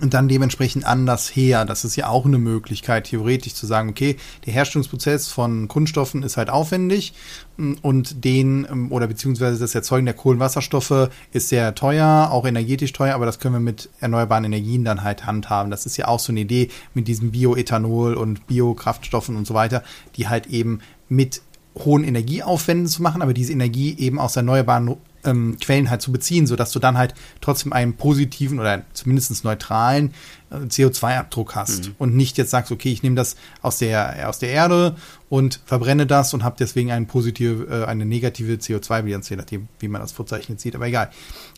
und 0.00 0.14
dann 0.14 0.28
dementsprechend 0.28 0.84
anders 0.84 1.34
her. 1.34 1.64
Das 1.64 1.84
ist 1.84 1.96
ja 1.96 2.08
auch 2.08 2.24
eine 2.24 2.38
Möglichkeit, 2.38 3.04
theoretisch 3.04 3.54
zu 3.54 3.66
sagen, 3.66 3.88
okay, 3.88 4.16
der 4.44 4.52
Herstellungsprozess 4.52 5.28
von 5.28 5.68
Kunststoffen 5.68 6.22
ist 6.22 6.36
halt 6.36 6.50
aufwendig 6.50 7.14
mm, 7.56 7.74
und 7.82 8.24
den 8.24 8.66
ähm, 8.70 8.92
oder 8.92 9.06
beziehungsweise 9.06 9.58
das 9.58 9.74
Erzeugen 9.74 10.06
der 10.06 10.14
Kohlenwasserstoffe 10.14 11.10
ist 11.32 11.48
sehr 11.48 11.74
teuer, 11.74 12.28
auch 12.30 12.46
energetisch 12.46 12.92
teuer, 12.92 13.14
aber 13.14 13.26
das 13.26 13.38
können 13.38 13.54
wir 13.54 13.60
mit 13.60 13.88
erneuerbaren 14.00 14.44
Energien 14.44 14.84
dann 14.84 15.02
halt 15.02 15.26
handhaben. 15.26 15.70
Das 15.70 15.86
ist 15.86 15.96
ja 15.96 16.08
auch 16.08 16.20
so 16.20 16.32
eine 16.32 16.40
Idee 16.40 16.68
mit 16.94 17.08
diesem 17.08 17.32
Bioethanol 17.32 18.14
und 18.14 18.46
Biokraftstoffen 18.46 19.36
und 19.36 19.46
so 19.46 19.54
weiter, 19.54 19.82
die 20.16 20.28
halt 20.28 20.46
eben 20.46 20.80
mit 21.08 21.42
hohen 21.84 22.04
Energieaufwänden 22.04 22.86
zu 22.86 23.02
machen, 23.02 23.22
aber 23.22 23.34
diese 23.34 23.52
Energie 23.52 23.94
eben 23.98 24.18
aus 24.18 24.36
erneuerbaren 24.36 24.96
ähm, 25.26 25.56
Quellen 25.60 25.90
halt 25.90 26.02
zu 26.02 26.12
beziehen, 26.12 26.46
sodass 26.46 26.72
du 26.72 26.78
dann 26.78 26.96
halt 26.96 27.14
trotzdem 27.40 27.72
einen 27.72 27.94
positiven 27.94 28.58
oder 28.58 28.82
zumindest 28.92 29.44
neutralen 29.44 30.14
äh, 30.50 30.56
CO2-Abdruck 30.56 31.54
hast 31.54 31.90
und 31.98 32.14
nicht 32.14 32.38
jetzt 32.38 32.50
sagst, 32.50 32.72
okay, 32.72 32.92
ich 32.92 33.02
nehme 33.02 33.16
das 33.16 33.36
aus 33.62 33.78
der, 33.78 34.28
aus 34.28 34.38
der 34.38 34.50
Erde 34.50 34.96
und 35.28 35.60
verbrenne 35.64 36.06
das 36.06 36.34
und 36.34 36.44
habe 36.44 36.56
deswegen 36.58 36.92
eine 36.92 37.06
positive, 37.06 37.66
äh, 37.82 37.84
eine 37.86 38.06
negative 38.06 38.54
CO2-Bilanz, 38.54 39.28
je 39.28 39.36
nachdem, 39.36 39.68
wie 39.78 39.88
man 39.88 40.00
das 40.00 40.12
verzeichnet 40.12 40.60
sieht, 40.60 40.74
aber 40.74 40.86
egal. 40.86 41.10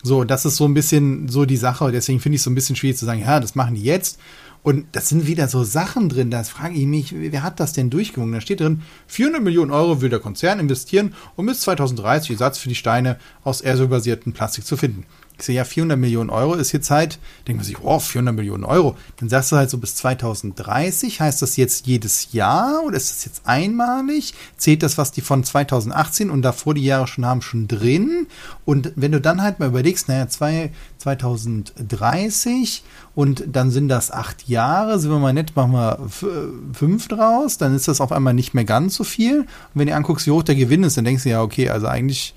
So, 0.02 0.24
das 0.24 0.44
ist 0.44 0.56
so 0.56 0.64
ein 0.64 0.74
bisschen 0.74 1.28
so 1.28 1.44
die 1.44 1.56
Sache, 1.56 1.92
deswegen 1.92 2.20
finde 2.20 2.36
ich 2.36 2.40
es 2.40 2.44
so 2.44 2.50
ein 2.50 2.54
bisschen 2.54 2.76
schwierig 2.76 2.96
zu 2.96 3.04
sagen, 3.04 3.20
ja, 3.20 3.40
das 3.40 3.54
machen 3.54 3.74
die 3.74 3.82
jetzt 3.82 4.18
und 4.62 4.86
das 4.92 5.08
sind 5.08 5.26
wieder 5.26 5.48
so 5.48 5.64
Sachen 5.64 6.08
drin, 6.08 6.30
da 6.30 6.42
frage 6.44 6.74
ich 6.74 6.86
mich, 6.86 7.14
wer 7.16 7.42
hat 7.42 7.60
das 7.60 7.72
denn 7.72 7.90
durchgewungen? 7.90 8.34
Da 8.34 8.40
steht 8.40 8.60
drin, 8.60 8.82
400 9.06 9.42
Millionen 9.42 9.70
Euro 9.70 10.00
will 10.00 10.10
der 10.10 10.18
Konzern 10.18 10.60
investieren, 10.60 11.14
um 11.36 11.46
bis 11.46 11.60
2030 11.60 12.32
Ersatz 12.32 12.58
für 12.58 12.68
die 12.68 12.74
Steine 12.74 13.18
aus 13.44 13.62
aerosol-basierten 13.62 14.32
Plastik 14.32 14.64
zu 14.66 14.76
finden. 14.76 15.06
Ich 15.38 15.44
sehe 15.44 15.54
ja, 15.54 15.64
400 15.64 15.96
Millionen 15.96 16.30
Euro 16.30 16.54
ist 16.54 16.72
jetzt 16.72 16.90
halt, 16.90 17.20
denkt 17.46 17.58
man 17.60 17.64
sich, 17.64 17.80
wow, 17.82 18.04
400 18.04 18.34
Millionen 18.34 18.64
Euro. 18.64 18.96
Dann 19.18 19.28
sagst 19.28 19.52
du 19.52 19.56
halt 19.56 19.70
so 19.70 19.78
bis 19.78 19.94
2030, 19.94 21.20
heißt 21.20 21.40
das 21.42 21.56
jetzt 21.56 21.86
jedes 21.86 22.32
Jahr 22.32 22.82
oder 22.84 22.96
ist 22.96 23.10
das 23.10 23.24
jetzt 23.24 23.42
einmalig? 23.46 24.34
Zählt 24.56 24.82
das, 24.82 24.98
was 24.98 25.12
die 25.12 25.20
von 25.20 25.44
2018 25.44 26.30
und 26.30 26.42
davor 26.42 26.74
die 26.74 26.84
Jahre 26.84 27.06
schon 27.06 27.24
haben, 27.24 27.40
schon 27.42 27.68
drin? 27.68 28.26
Und 28.64 28.92
wenn 28.96 29.12
du 29.12 29.20
dann 29.20 29.40
halt 29.40 29.60
mal 29.60 29.68
überlegst, 29.68 30.08
naja, 30.08 30.26
zwei, 30.28 30.72
2030 30.98 32.82
und 33.14 33.44
dann 33.46 33.70
sind 33.70 33.88
das 33.88 34.10
acht 34.10 34.48
Jahre, 34.48 34.98
sind 34.98 35.10
wir 35.10 35.18
mal 35.18 35.32
nett, 35.32 35.54
machen 35.56 35.72
wir 35.72 35.98
f- 36.04 36.26
fünf 36.72 37.08
draus, 37.08 37.58
dann 37.58 37.74
ist 37.74 37.88
das 37.88 38.00
auf 38.00 38.12
einmal 38.12 38.34
nicht 38.34 38.54
mehr 38.54 38.64
ganz 38.64 38.94
so 38.94 39.04
viel. 39.04 39.40
Und 39.40 39.46
wenn 39.74 39.88
du 39.88 39.94
anguckst, 39.94 40.26
wie 40.26 40.30
hoch 40.30 40.42
der 40.42 40.54
Gewinn 40.54 40.84
ist, 40.84 40.96
dann 40.96 41.04
denkst 41.04 41.22
du 41.24 41.30
ja, 41.30 41.42
okay, 41.42 41.68
also 41.70 41.86
eigentlich, 41.86 42.34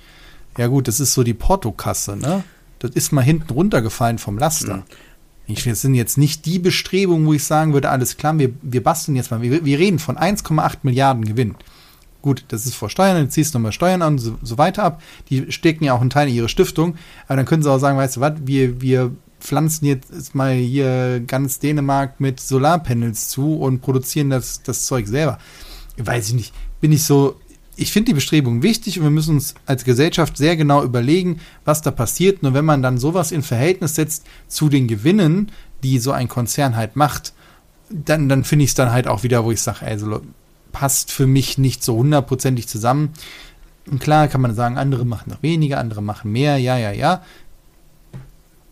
ja 0.58 0.68
gut, 0.68 0.88
das 0.88 1.00
ist 1.00 1.14
so 1.14 1.24
die 1.24 1.34
Portokasse, 1.34 2.16
ne? 2.16 2.44
Das 2.82 2.91
ist 2.91 3.12
mal 3.12 3.22
hinten 3.22 3.54
runtergefallen 3.54 4.17
vom 4.17 4.39
Laster. 4.39 4.84
Ich, 5.46 5.63
das 5.63 5.82
sind 5.82 5.94
jetzt 5.94 6.17
nicht 6.17 6.46
die 6.46 6.58
Bestrebungen, 6.58 7.28
wo 7.28 7.34
ich 7.34 7.44
sagen 7.44 7.74
würde, 7.74 7.89
alles 7.89 8.17
klar, 8.17 8.38
wir, 8.39 8.52
wir 8.62 8.84
basteln 8.84 9.15
jetzt 9.15 9.30
mal. 9.30 9.41
Wir, 9.41 9.63
wir 9.63 9.80
reden 9.80 10.00
von 10.00 10.17
1,8 10.17 10.78
Milliarden 10.84 11.24
Gewinn. 11.24 11.56
Gut, 12.22 12.46
das 12.50 12.65
ist 12.65 12.76
vor 12.76 12.89
Steuern, 12.89 13.15
dann 13.15 13.30
ziehst 13.30 13.54
du 13.54 13.60
nochmal 13.60 13.72
Steuern 13.72 14.02
an, 14.02 14.17
so, 14.17 14.38
so 14.41 14.58
weiter 14.58 14.84
ab. 14.84 15.02
Die 15.30 15.52
stecken 15.52 15.84
ja 15.84 15.94
auch 15.94 16.02
einen 16.02 16.10
Teil 16.10 16.28
in 16.28 16.36
ihre 16.36 16.50
Stiftung. 16.50 16.96
Aber 17.28 17.36
dann 17.38 17.46
können 17.46 17.63
sie 17.63 17.72
auch 17.72 17.80
sagen, 17.80 17.98
weißt 17.98 18.17
du 18.17 18.22
was, 18.22 18.34
wir, 18.46 18.82
wir 18.82 19.12
pflanzen 19.39 19.86
jetzt 19.86 20.34
mal 20.34 20.54
hier 20.54 21.20
ganz 21.26 21.60
Dänemark 21.60 22.20
mit 22.20 22.39
Solarpanels 22.39 23.30
zu 23.30 23.56
und 23.56 23.82
produzieren 23.82 24.30
das, 24.30 24.63
das 24.63 24.86
Zeug 24.86 25.08
selber. 25.08 25.38
Weiß 25.98 26.30
ich 26.30 26.34
nicht. 26.34 26.54
Bin 26.80 26.91
ich 26.91 27.04
so, 27.04 27.39
ich 27.82 27.91
finde 27.91 28.12
die 28.12 28.13
Bestrebung 28.13 28.62
wichtig 28.62 29.00
und 29.00 29.06
wir 29.06 29.12
müssen 29.12 29.36
uns 29.36 29.56
als 29.65 29.84
Gesellschaft 29.84 30.38
sehr 30.38 30.56
genau 30.56 30.84
überlegen, 30.84 31.39
was 31.65 31.82
da 31.82 31.89
passiert. 31.89 32.44
Nur 32.44 32.54
wenn 32.54 32.65
man 32.65 32.84
dann 32.84 33.00
sowas 33.00 33.32
in 33.32 33.41
Verhältnis 33.41 33.96
setzt 33.96 34.26
zu 34.48 34.70
den 34.70 34.88
Gewinnen, 34.88 35.52
die 35.82 35.98
so 35.98 36.12
ein 36.12 36.28
Konzern 36.28 36.76
halt 36.76 36.96
macht, 36.96 37.34
dann, 37.89 38.30
dann 38.30 38.44
finde 38.44 38.65
ich 38.65 38.72
es 38.72 38.76
dann 38.76 38.91
halt 38.91 39.08
auch 39.08 39.24
wieder, 39.24 39.44
wo 39.44 39.52
ich 39.52 39.62
sage, 39.62 39.86
also 39.86 40.22
passt 40.72 41.12
für 41.12 41.26
mich 41.26 41.58
nicht 41.58 41.84
so 41.84 41.96
hundertprozentig 41.98 42.67
zusammen. 42.67 43.13
Und 43.89 44.00
klar 44.00 44.28
kann 44.28 44.41
man 44.41 44.54
sagen, 44.54 44.78
andere 44.78 45.04
machen 45.04 45.32
noch 45.32 45.41
weniger, 45.41 45.80
andere 45.80 46.04
machen 46.04 46.32
mehr, 46.32 46.58
ja, 46.58 46.78
ja, 46.78 46.91
ja. 46.91 47.24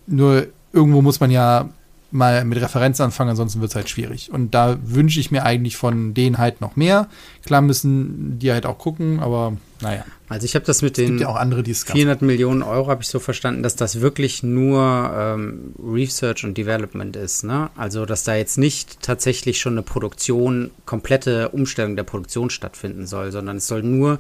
Nur 0.05 0.47
irgendwo 0.71 1.01
muss 1.01 1.19
man 1.19 1.31
ja 1.31 1.69
mal 2.11 2.43
mit 2.45 2.59
Referenz 2.61 2.99
anfangen, 3.01 3.31
ansonsten 3.31 3.61
wird 3.61 3.71
es 3.71 3.75
halt 3.75 3.89
schwierig. 3.89 4.31
Und 4.31 4.53
da 4.53 4.77
wünsche 4.83 5.19
ich 5.19 5.31
mir 5.31 5.43
eigentlich 5.43 5.77
von 5.77 6.13
denen 6.13 6.37
halt 6.37 6.61
noch 6.61 6.75
mehr. 6.75 7.07
Klar 7.45 7.61
müssen 7.61 8.39
die 8.39 8.51
halt 8.51 8.65
auch 8.65 8.77
gucken, 8.77 9.19
aber 9.19 9.57
naja. 9.81 10.03
Also 10.27 10.45
ich 10.45 10.55
habe 10.55 10.65
das 10.65 10.81
mit 10.81 10.97
den 10.97 11.19
ja 11.19 11.27
auch 11.27 11.35
andere, 11.35 11.63
400 11.63 12.21
Millionen 12.21 12.61
Euro, 12.61 12.89
habe 12.89 13.01
ich 13.01 13.07
so 13.07 13.19
verstanden, 13.19 13.63
dass 13.63 13.75
das 13.75 14.01
wirklich 14.01 14.43
nur 14.43 15.11
ähm, 15.15 15.73
Research 15.81 16.43
und 16.43 16.57
Development 16.57 17.15
ist. 17.15 17.43
Ne? 17.43 17.69
Also 17.75 18.05
dass 18.05 18.23
da 18.23 18.35
jetzt 18.35 18.57
nicht 18.57 19.01
tatsächlich 19.01 19.59
schon 19.59 19.73
eine 19.73 19.83
Produktion, 19.83 20.71
komplette 20.85 21.49
Umstellung 21.49 21.95
der 21.95 22.03
Produktion 22.03 22.49
stattfinden 22.49 23.07
soll, 23.07 23.31
sondern 23.31 23.57
es 23.57 23.67
soll 23.67 23.83
nur 23.83 24.19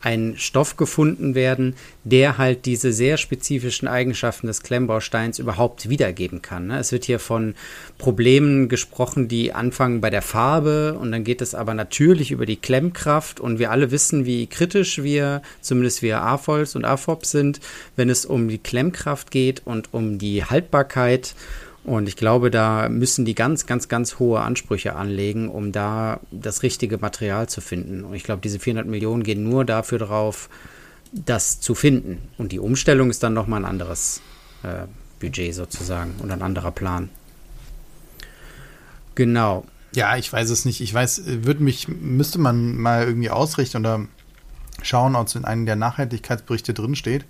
ein 0.00 0.34
Stoff 0.36 0.76
gefunden 0.76 1.34
werden, 1.34 1.74
der 2.04 2.38
halt 2.38 2.66
diese 2.66 2.92
sehr 2.92 3.16
spezifischen 3.16 3.88
Eigenschaften 3.88 4.46
des 4.46 4.62
Klemmbausteins 4.62 5.40
überhaupt 5.40 5.88
wiedergeben 5.88 6.40
kann. 6.40 6.68
Ne? 6.68 6.78
Es 6.78 6.92
wird 6.92 7.04
hier 7.04 7.18
von 7.18 7.54
Problemen 7.98 8.68
gesprochen, 8.68 9.26
die 9.26 9.52
anfangen 9.52 10.00
bei 10.00 10.10
der 10.10 10.22
Farbe 10.22 10.96
und 10.98 11.10
dann 11.10 11.24
geht 11.24 11.42
es 11.42 11.54
aber 11.54 11.74
natürlich 11.74 12.30
über 12.30 12.46
die 12.46 12.56
Klemmkraft 12.56 13.40
und 13.40 13.58
wir 13.58 13.72
alle 13.72 13.90
wissen, 13.90 14.24
wie 14.24 14.46
kritisch 14.46 15.02
wir, 15.02 15.42
zumindest 15.60 16.02
wir 16.02 16.22
AFOLs 16.22 16.76
und 16.76 16.84
AFOPs 16.84 17.32
sind, 17.32 17.60
wenn 17.96 18.08
es 18.08 18.24
um 18.24 18.48
die 18.48 18.58
Klemmkraft 18.58 19.32
geht 19.32 19.62
und 19.64 19.92
um 19.92 20.18
die 20.18 20.44
Haltbarkeit 20.44 21.34
und 21.88 22.06
ich 22.06 22.16
glaube, 22.16 22.50
da 22.50 22.90
müssen 22.90 23.24
die 23.24 23.34
ganz, 23.34 23.64
ganz, 23.64 23.88
ganz 23.88 24.18
hohe 24.18 24.40
Ansprüche 24.40 24.94
anlegen, 24.94 25.48
um 25.48 25.72
da 25.72 26.20
das 26.30 26.62
richtige 26.62 26.98
Material 26.98 27.48
zu 27.48 27.62
finden. 27.62 28.04
Und 28.04 28.14
ich 28.14 28.24
glaube, 28.24 28.42
diese 28.42 28.58
400 28.58 28.86
Millionen 28.86 29.22
gehen 29.22 29.42
nur 29.42 29.64
dafür 29.64 29.98
drauf, 29.98 30.50
das 31.12 31.60
zu 31.60 31.74
finden. 31.74 32.28
Und 32.36 32.52
die 32.52 32.58
Umstellung 32.58 33.08
ist 33.08 33.22
dann 33.22 33.32
nochmal 33.32 33.62
ein 33.62 33.70
anderes 33.70 34.20
äh, 34.64 34.86
Budget 35.18 35.54
sozusagen 35.54 36.16
und 36.22 36.30
ein 36.30 36.42
anderer 36.42 36.72
Plan. 36.72 37.08
Genau. 39.14 39.64
Ja, 39.94 40.18
ich 40.18 40.30
weiß 40.30 40.50
es 40.50 40.66
nicht. 40.66 40.82
Ich 40.82 40.92
weiß, 40.92 41.22
würde 41.24 41.62
mich, 41.62 41.88
müsste 41.88 42.38
man 42.38 42.76
mal 42.76 43.06
irgendwie 43.06 43.30
ausrichten 43.30 43.78
oder 43.78 44.04
schauen, 44.82 45.16
ob 45.16 45.28
es 45.28 45.36
in 45.36 45.46
einem 45.46 45.64
der 45.64 45.76
Nachhaltigkeitsberichte 45.76 46.74
drinsteht. 46.74 47.24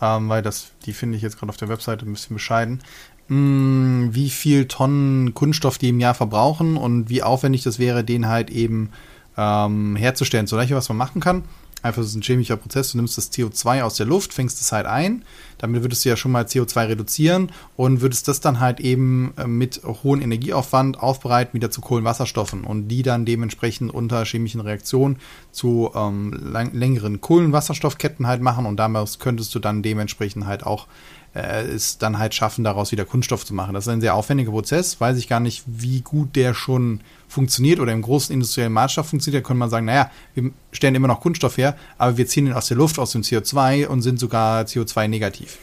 Ähm, 0.00 0.28
weil 0.28 0.42
das, 0.42 0.72
die 0.86 0.92
finde 0.92 1.16
ich 1.16 1.22
jetzt 1.22 1.38
gerade 1.38 1.50
auf 1.50 1.56
der 1.56 1.68
Webseite 1.68 2.04
ein 2.04 2.12
bisschen 2.12 2.34
bescheiden 2.34 2.80
mh, 3.28 3.36
hm, 3.36 4.14
wie 4.14 4.30
viel 4.30 4.66
Tonnen 4.66 5.34
Kunststoff 5.34 5.78
die 5.78 5.90
im 5.90 6.00
Jahr 6.00 6.14
verbrauchen 6.14 6.76
und 6.76 7.08
wie 7.08 7.22
aufwendig 7.22 7.62
das 7.62 7.78
wäre, 7.78 8.04
den 8.04 8.28
halt 8.28 8.50
eben 8.50 8.90
ähm, 9.36 9.96
herzustellen. 9.96 10.46
So 10.46 10.56
was 10.56 10.88
man 10.88 10.98
machen 10.98 11.20
kann. 11.20 11.44
Einfach, 11.84 12.00
ist 12.00 12.14
ein 12.14 12.22
chemischer 12.22 12.56
Prozess. 12.56 12.92
Du 12.92 12.96
nimmst 12.96 13.18
das 13.18 13.30
CO2 13.30 13.82
aus 13.82 13.96
der 13.96 14.06
Luft, 14.06 14.32
fängst 14.32 14.58
es 14.58 14.72
halt 14.72 14.86
ein. 14.86 15.22
Damit 15.58 15.82
würdest 15.82 16.02
du 16.02 16.08
ja 16.08 16.16
schon 16.16 16.32
mal 16.32 16.44
CO2 16.44 16.88
reduzieren 16.88 17.52
und 17.76 18.00
würdest 18.00 18.26
das 18.26 18.40
dann 18.40 18.58
halt 18.58 18.80
eben 18.80 19.34
äh, 19.36 19.46
mit 19.46 19.82
hohem 19.84 20.22
Energieaufwand 20.22 20.98
aufbereiten, 20.98 21.52
wieder 21.52 21.70
zu 21.70 21.82
Kohlenwasserstoffen 21.82 22.64
und 22.64 22.88
die 22.88 23.02
dann 23.02 23.26
dementsprechend 23.26 23.92
unter 23.92 24.24
chemischen 24.24 24.62
Reaktionen 24.62 25.18
zu 25.52 25.90
ähm, 25.94 26.32
längeren 26.72 27.20
Kohlenwasserstoffketten 27.20 28.26
halt 28.26 28.40
machen 28.40 28.64
und 28.64 28.78
damals 28.78 29.18
könntest 29.18 29.54
du 29.54 29.58
dann 29.58 29.82
dementsprechend 29.82 30.46
halt 30.46 30.64
auch 30.64 30.86
äh, 31.34 31.64
es 31.64 31.98
dann 31.98 32.18
halt 32.18 32.34
schaffen, 32.34 32.64
daraus 32.64 32.92
wieder 32.92 33.04
Kunststoff 33.04 33.44
zu 33.44 33.52
machen. 33.52 33.74
Das 33.74 33.86
ist 33.86 33.92
ein 33.92 34.00
sehr 34.00 34.14
aufwendiger 34.14 34.52
Prozess. 34.52 35.00
Weiß 35.00 35.18
ich 35.18 35.28
gar 35.28 35.40
nicht, 35.40 35.64
wie 35.66 36.00
gut 36.00 36.34
der 36.34 36.54
schon 36.54 37.00
funktioniert 37.34 37.80
oder 37.80 37.92
im 37.92 38.02
großen 38.02 38.32
industriellen 38.32 38.72
Maßstab 38.72 39.06
funktioniert. 39.06 39.44
Da 39.44 39.46
könnte 39.46 39.58
man 39.58 39.70
sagen, 39.70 39.86
naja, 39.86 40.10
wir 40.34 40.50
stellen 40.72 40.94
immer 40.94 41.08
noch 41.08 41.20
Kunststoff 41.20 41.58
her, 41.58 41.76
aber 41.98 42.16
wir 42.16 42.26
ziehen 42.26 42.46
ihn 42.46 42.52
aus 42.52 42.68
der 42.68 42.76
Luft, 42.76 42.98
aus 42.98 43.12
dem 43.12 43.22
CO2 43.22 43.86
und 43.86 44.02
sind 44.02 44.18
sogar 44.18 44.62
CO2-negativ. 44.62 45.58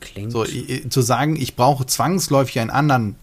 Klingt. 0.00 0.32
So, 0.32 0.44
zu 0.44 1.00
sagen, 1.00 1.36
ich 1.36 1.54
brauche 1.56 1.86
zwangsläufig 1.86 2.58
einen 2.60 2.70
anderen 2.70 3.16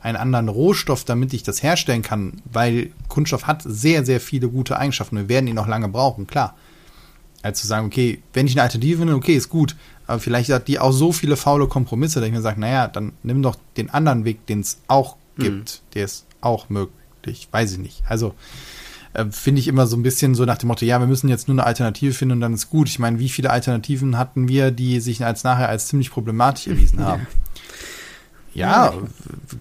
einen 0.00 0.16
anderen 0.16 0.48
Rohstoff, 0.48 1.04
damit 1.04 1.32
ich 1.32 1.44
das 1.44 1.62
herstellen 1.62 2.02
kann, 2.02 2.42
weil 2.52 2.90
Kunststoff 3.08 3.46
hat 3.46 3.62
sehr, 3.64 4.04
sehr 4.04 4.20
viele 4.20 4.48
gute 4.48 4.76
Eigenschaften. 4.76 5.16
Wir 5.16 5.28
werden 5.28 5.46
ihn 5.46 5.54
noch 5.54 5.68
lange 5.68 5.88
brauchen, 5.88 6.26
klar. 6.26 6.56
Als 7.40 7.60
zu 7.60 7.68
sagen, 7.68 7.86
okay, 7.86 8.20
wenn 8.32 8.48
ich 8.48 8.54
eine 8.54 8.62
Alternative 8.62 8.98
finde, 8.98 9.14
okay, 9.14 9.36
ist 9.36 9.48
gut, 9.48 9.76
aber 10.08 10.18
vielleicht 10.18 10.50
hat 10.50 10.66
die 10.66 10.80
auch 10.80 10.90
so 10.90 11.12
viele 11.12 11.36
faule 11.36 11.68
Kompromisse, 11.68 12.18
dass 12.18 12.26
ich 12.26 12.34
mir 12.34 12.40
sage, 12.40 12.60
naja, 12.60 12.88
dann 12.88 13.12
nimm 13.22 13.42
doch 13.42 13.56
den 13.76 13.90
anderen 13.90 14.24
Weg, 14.24 14.44
den 14.46 14.60
es 14.60 14.78
auch 14.88 15.16
mhm. 15.36 15.42
gibt. 15.42 15.70
Mhm. 15.70 15.92
Der 15.94 16.04
ist 16.04 16.26
auch 16.40 16.68
möglich. 16.68 17.01
Weiß 17.50 17.72
ich 17.72 17.78
nicht. 17.78 18.02
Also 18.08 18.34
äh, 19.14 19.26
finde 19.30 19.60
ich 19.60 19.68
immer 19.68 19.86
so 19.86 19.96
ein 19.96 20.02
bisschen 20.02 20.34
so 20.34 20.44
nach 20.44 20.58
dem 20.58 20.68
Motto, 20.68 20.84
ja, 20.84 20.98
wir 20.98 21.06
müssen 21.06 21.28
jetzt 21.28 21.48
nur 21.48 21.54
eine 21.54 21.66
Alternative 21.66 22.12
finden 22.12 22.36
und 22.36 22.40
dann 22.40 22.54
ist 22.54 22.70
gut. 22.70 22.88
Ich 22.88 22.98
meine, 22.98 23.18
wie 23.18 23.28
viele 23.28 23.50
Alternativen 23.50 24.18
hatten 24.18 24.48
wir, 24.48 24.70
die 24.70 25.00
sich 25.00 25.24
als 25.24 25.44
nachher 25.44 25.68
als 25.68 25.88
ziemlich 25.88 26.10
problematisch 26.10 26.66
erwiesen 26.66 27.00
haben? 27.04 27.22
Ja, 27.22 27.62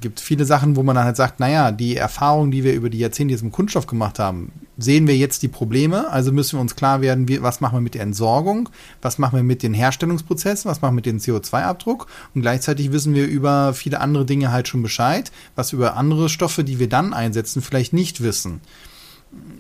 gibt 0.02 0.20
viele 0.20 0.46
Sachen, 0.46 0.76
wo 0.76 0.84
man 0.84 0.96
dann 0.96 1.06
halt 1.06 1.16
sagt, 1.16 1.40
naja, 1.40 1.72
die 1.72 1.96
Erfahrung, 1.96 2.52
die 2.52 2.64
wir 2.64 2.74
über 2.74 2.90
die 2.90 3.00
Jahrzehnte 3.00 3.34
jetzt 3.34 3.42
im 3.42 3.52
Kunststoff 3.52 3.88
gemacht 3.88 4.20
haben, 4.20 4.52
sehen 4.78 5.08
wir 5.08 5.16
jetzt 5.16 5.44
die 5.44 5.48
Probleme, 5.48 6.10
also 6.10 6.32
müssen 6.32 6.58
wir 6.58 6.62
uns 6.62 6.76
klar 6.76 7.02
werden, 7.02 7.28
wie, 7.28 7.42
was 7.42 7.62
machen 7.62 7.78
wir 7.78 7.82
mit 7.82 7.94
der 7.94 8.02
Entsorgung, 8.02 8.70
was 9.02 9.18
machen 9.18 9.38
wir 9.38 9.44
mit 9.44 9.64
den 9.64 9.74
Herstellungsprozessen, 9.74 10.70
was 10.70 10.82
machen 10.82 10.94
wir 10.94 11.04
mit 11.04 11.06
dem 11.06 11.20
CO2-Abdruck 11.20 12.08
und 12.36 12.42
gleichzeitig 12.42 12.92
wissen 12.92 13.14
wir 13.14 13.28
über 13.28 13.74
viele 13.74 14.02
andere 14.02 14.26
Dinge 14.26 14.52
halt 14.52 14.68
schon 14.68 14.82
Bescheid, 14.82 15.32
was 15.56 15.74
über 15.74 15.96
andere 15.96 16.30
Stoffe, 16.30 16.64
die 16.64 16.80
wir 16.80 16.90
dann 16.90 17.14
einsetzen, 17.14 17.62
vielleicht 17.62 17.94
nicht 17.94 18.22
wissen. 18.22 18.62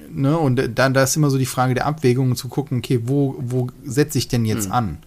Ne? 0.09 0.37
Und 0.37 0.61
da, 0.75 0.89
da 0.89 1.03
ist 1.03 1.15
immer 1.15 1.29
so 1.29 1.37
die 1.37 1.45
Frage 1.45 1.73
der 1.73 1.85
Abwägung, 1.85 2.35
zu 2.35 2.49
gucken, 2.49 2.79
okay, 2.79 3.01
wo, 3.05 3.35
wo 3.39 3.67
setze 3.85 4.17
ich 4.17 4.27
denn 4.27 4.43
jetzt 4.43 4.67
mhm. 4.67 4.73
an? 4.73 4.97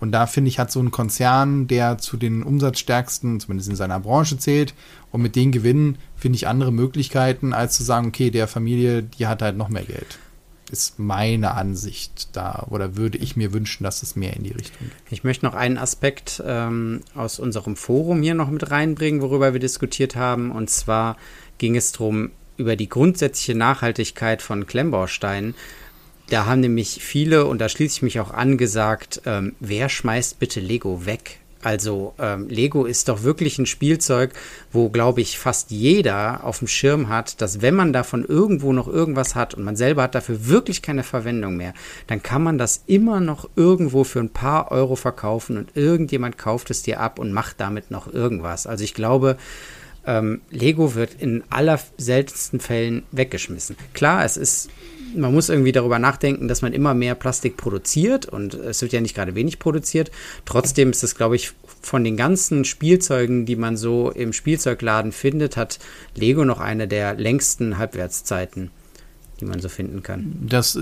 Und 0.00 0.12
da 0.12 0.26
finde 0.26 0.48
ich, 0.48 0.58
hat 0.58 0.70
so 0.70 0.80
ein 0.80 0.90
Konzern, 0.90 1.66
der 1.66 1.98
zu 1.98 2.16
den 2.16 2.42
umsatzstärksten, 2.42 3.40
zumindest 3.40 3.70
in 3.70 3.76
seiner 3.76 4.00
Branche 4.00 4.38
zählt, 4.38 4.74
und 5.10 5.22
mit 5.22 5.36
den 5.36 5.52
Gewinnen 5.52 5.98
finde 6.16 6.36
ich 6.36 6.48
andere 6.48 6.72
Möglichkeiten, 6.72 7.52
als 7.52 7.76
zu 7.76 7.84
sagen, 7.84 8.08
okay, 8.08 8.30
der 8.30 8.48
Familie, 8.48 9.02
die 9.02 9.26
hat 9.26 9.42
halt 9.42 9.56
noch 9.56 9.68
mehr 9.68 9.84
Geld. 9.84 10.18
Ist 10.70 10.98
meine 10.98 11.52
Ansicht 11.52 12.30
da 12.32 12.66
oder 12.68 12.96
würde 12.96 13.18
ich 13.18 13.36
mir 13.36 13.52
wünschen, 13.52 13.84
dass 13.84 14.02
es 14.02 14.16
mehr 14.16 14.34
in 14.34 14.42
die 14.42 14.50
Richtung 14.50 14.88
geht. 14.88 15.12
Ich 15.12 15.22
möchte 15.22 15.44
noch 15.44 15.54
einen 15.54 15.78
Aspekt 15.78 16.42
ähm, 16.44 17.02
aus 17.14 17.38
unserem 17.38 17.76
Forum 17.76 18.22
hier 18.22 18.34
noch 18.34 18.50
mit 18.50 18.70
reinbringen, 18.70 19.20
worüber 19.20 19.52
wir 19.52 19.60
diskutiert 19.60 20.16
haben. 20.16 20.50
Und 20.50 20.68
zwar 20.70 21.16
ging 21.58 21.76
es 21.76 21.92
darum, 21.92 22.32
über 22.56 22.76
die 22.76 22.88
grundsätzliche 22.88 23.56
Nachhaltigkeit 23.56 24.42
von 24.42 24.66
Klemmbausteinen 24.66 25.54
da 26.34 26.46
haben 26.46 26.60
nämlich 26.60 26.98
viele, 27.00 27.44
und 27.44 27.60
da 27.60 27.68
schließe 27.68 27.98
ich 27.98 28.02
mich 28.02 28.18
auch 28.18 28.32
an, 28.32 28.58
gesagt, 28.58 29.22
ähm, 29.24 29.54
wer 29.60 29.88
schmeißt 29.88 30.40
bitte 30.40 30.58
Lego 30.58 31.06
weg? 31.06 31.38
Also 31.62 32.12
ähm, 32.18 32.48
Lego 32.48 32.86
ist 32.86 33.08
doch 33.08 33.22
wirklich 33.22 33.56
ein 33.58 33.66
Spielzeug, 33.66 34.32
wo, 34.72 34.90
glaube 34.90 35.20
ich, 35.20 35.38
fast 35.38 35.70
jeder 35.70 36.42
auf 36.42 36.58
dem 36.58 36.66
Schirm 36.66 37.08
hat, 37.08 37.40
dass 37.40 37.62
wenn 37.62 37.76
man 37.76 37.92
davon 37.92 38.24
irgendwo 38.24 38.72
noch 38.72 38.88
irgendwas 38.88 39.36
hat 39.36 39.54
und 39.54 39.62
man 39.62 39.76
selber 39.76 40.02
hat 40.02 40.16
dafür 40.16 40.48
wirklich 40.48 40.82
keine 40.82 41.04
Verwendung 41.04 41.56
mehr, 41.56 41.72
dann 42.08 42.20
kann 42.20 42.42
man 42.42 42.58
das 42.58 42.82
immer 42.86 43.20
noch 43.20 43.48
irgendwo 43.54 44.02
für 44.02 44.18
ein 44.18 44.28
paar 44.28 44.72
Euro 44.72 44.96
verkaufen 44.96 45.56
und 45.56 45.76
irgendjemand 45.76 46.36
kauft 46.36 46.68
es 46.70 46.82
dir 46.82 46.98
ab 46.98 47.20
und 47.20 47.32
macht 47.32 47.60
damit 47.60 47.92
noch 47.92 48.12
irgendwas. 48.12 48.66
Also 48.66 48.82
ich 48.82 48.92
glaube, 48.92 49.36
ähm, 50.04 50.40
Lego 50.50 50.96
wird 50.96 51.14
in 51.14 51.44
aller 51.48 51.78
seltensten 51.96 52.58
Fällen 52.58 53.04
weggeschmissen. 53.12 53.76
Klar, 53.94 54.24
es 54.24 54.36
ist 54.36 54.68
man 55.14 55.32
muss 55.32 55.48
irgendwie 55.48 55.72
darüber 55.72 55.98
nachdenken, 55.98 56.48
dass 56.48 56.62
man 56.62 56.72
immer 56.72 56.94
mehr 56.94 57.14
Plastik 57.14 57.56
produziert 57.56 58.26
und 58.26 58.54
es 58.54 58.82
wird 58.82 58.92
ja 58.92 59.00
nicht 59.00 59.14
gerade 59.14 59.34
wenig 59.34 59.58
produziert. 59.58 60.10
Trotzdem 60.44 60.90
ist 60.90 61.04
es, 61.04 61.14
glaube 61.14 61.36
ich, 61.36 61.52
von 61.80 62.04
den 62.04 62.16
ganzen 62.16 62.64
Spielzeugen, 62.64 63.46
die 63.46 63.56
man 63.56 63.76
so 63.76 64.10
im 64.10 64.32
Spielzeugladen 64.32 65.12
findet, 65.12 65.56
hat 65.56 65.78
Lego 66.14 66.44
noch 66.44 66.60
eine 66.60 66.88
der 66.88 67.14
längsten 67.14 67.78
Halbwertszeiten, 67.78 68.70
die 69.40 69.44
man 69.44 69.60
so 69.60 69.68
finden 69.68 70.02
kann. 70.02 70.34
Das, 70.48 70.78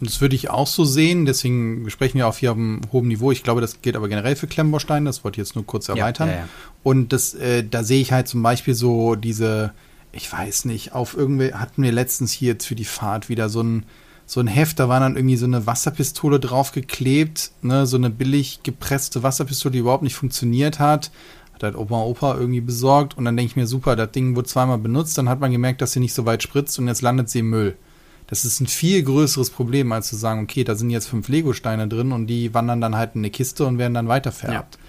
das 0.00 0.20
würde 0.20 0.34
ich 0.34 0.50
auch 0.50 0.66
so 0.66 0.84
sehen, 0.84 1.26
deswegen 1.26 1.88
sprechen 1.90 2.18
wir 2.18 2.26
auch 2.26 2.36
hier 2.36 2.52
auf 2.52 2.58
einem 2.58 2.80
hohen 2.92 3.08
Niveau. 3.08 3.32
Ich 3.32 3.42
glaube, 3.42 3.60
das 3.60 3.82
gilt 3.82 3.96
aber 3.96 4.08
generell 4.08 4.36
für 4.36 4.46
Klemmbausteine, 4.46 5.06
das 5.06 5.24
wollte 5.24 5.40
ich 5.40 5.46
jetzt 5.46 5.54
nur 5.54 5.66
kurz 5.66 5.88
erweitern. 5.88 6.28
Ja, 6.28 6.34
ja, 6.34 6.40
ja. 6.40 6.48
Und 6.82 7.12
das, 7.12 7.34
äh, 7.34 7.64
da 7.68 7.84
sehe 7.84 8.00
ich 8.00 8.12
halt 8.12 8.28
zum 8.28 8.42
Beispiel 8.42 8.74
so 8.74 9.14
diese 9.14 9.72
ich 10.16 10.32
weiß 10.32 10.64
nicht, 10.66 10.92
auf 10.92 11.16
irgendwie 11.16 11.54
hatten 11.54 11.82
wir 11.82 11.92
letztens 11.92 12.32
hier 12.32 12.52
jetzt 12.52 12.66
für 12.66 12.74
die 12.74 12.84
Fahrt 12.84 13.28
wieder 13.28 13.48
so 13.48 13.62
ein, 13.62 13.84
so 14.26 14.40
ein 14.40 14.46
Heft, 14.46 14.78
da 14.78 14.88
war 14.88 15.00
dann 15.00 15.16
irgendwie 15.16 15.36
so 15.36 15.46
eine 15.46 15.66
Wasserpistole 15.66 16.40
draufgeklebt, 16.40 17.50
ne, 17.62 17.86
so 17.86 17.96
eine 17.96 18.10
billig 18.10 18.62
gepresste 18.62 19.22
Wasserpistole, 19.22 19.72
die 19.72 19.80
überhaupt 19.80 20.02
nicht 20.02 20.14
funktioniert 20.14 20.78
hat. 20.78 21.10
Hat 21.52 21.62
halt 21.62 21.76
Opa 21.76 22.02
Opa 22.02 22.34
irgendwie 22.36 22.60
besorgt 22.60 23.16
und 23.16 23.24
dann 23.24 23.36
denke 23.36 23.50
ich 23.50 23.56
mir, 23.56 23.66
super, 23.66 23.96
das 23.96 24.10
Ding 24.12 24.34
wurde 24.34 24.48
zweimal 24.48 24.78
benutzt, 24.78 25.18
dann 25.18 25.28
hat 25.28 25.40
man 25.40 25.52
gemerkt, 25.52 25.82
dass 25.82 25.92
sie 25.92 26.00
nicht 26.00 26.14
so 26.14 26.26
weit 26.26 26.42
spritzt 26.42 26.78
und 26.78 26.88
jetzt 26.88 27.02
landet 27.02 27.28
sie 27.28 27.40
im 27.40 27.50
Müll. 27.50 27.76
Das 28.26 28.44
ist 28.44 28.60
ein 28.60 28.66
viel 28.66 29.02
größeres 29.02 29.50
Problem, 29.50 29.92
als 29.92 30.08
zu 30.08 30.16
sagen, 30.16 30.42
okay, 30.42 30.64
da 30.64 30.74
sind 30.74 30.90
jetzt 30.90 31.08
fünf 31.08 31.28
Lego-Steine 31.28 31.88
drin 31.88 32.10
und 32.10 32.26
die 32.26 32.54
wandern 32.54 32.80
dann 32.80 32.96
halt 32.96 33.14
in 33.14 33.20
eine 33.20 33.30
Kiste 33.30 33.66
und 33.66 33.78
werden 33.78 33.94
dann 33.94 34.08
weitervererbt. 34.08 34.76
Ja. 34.76 34.80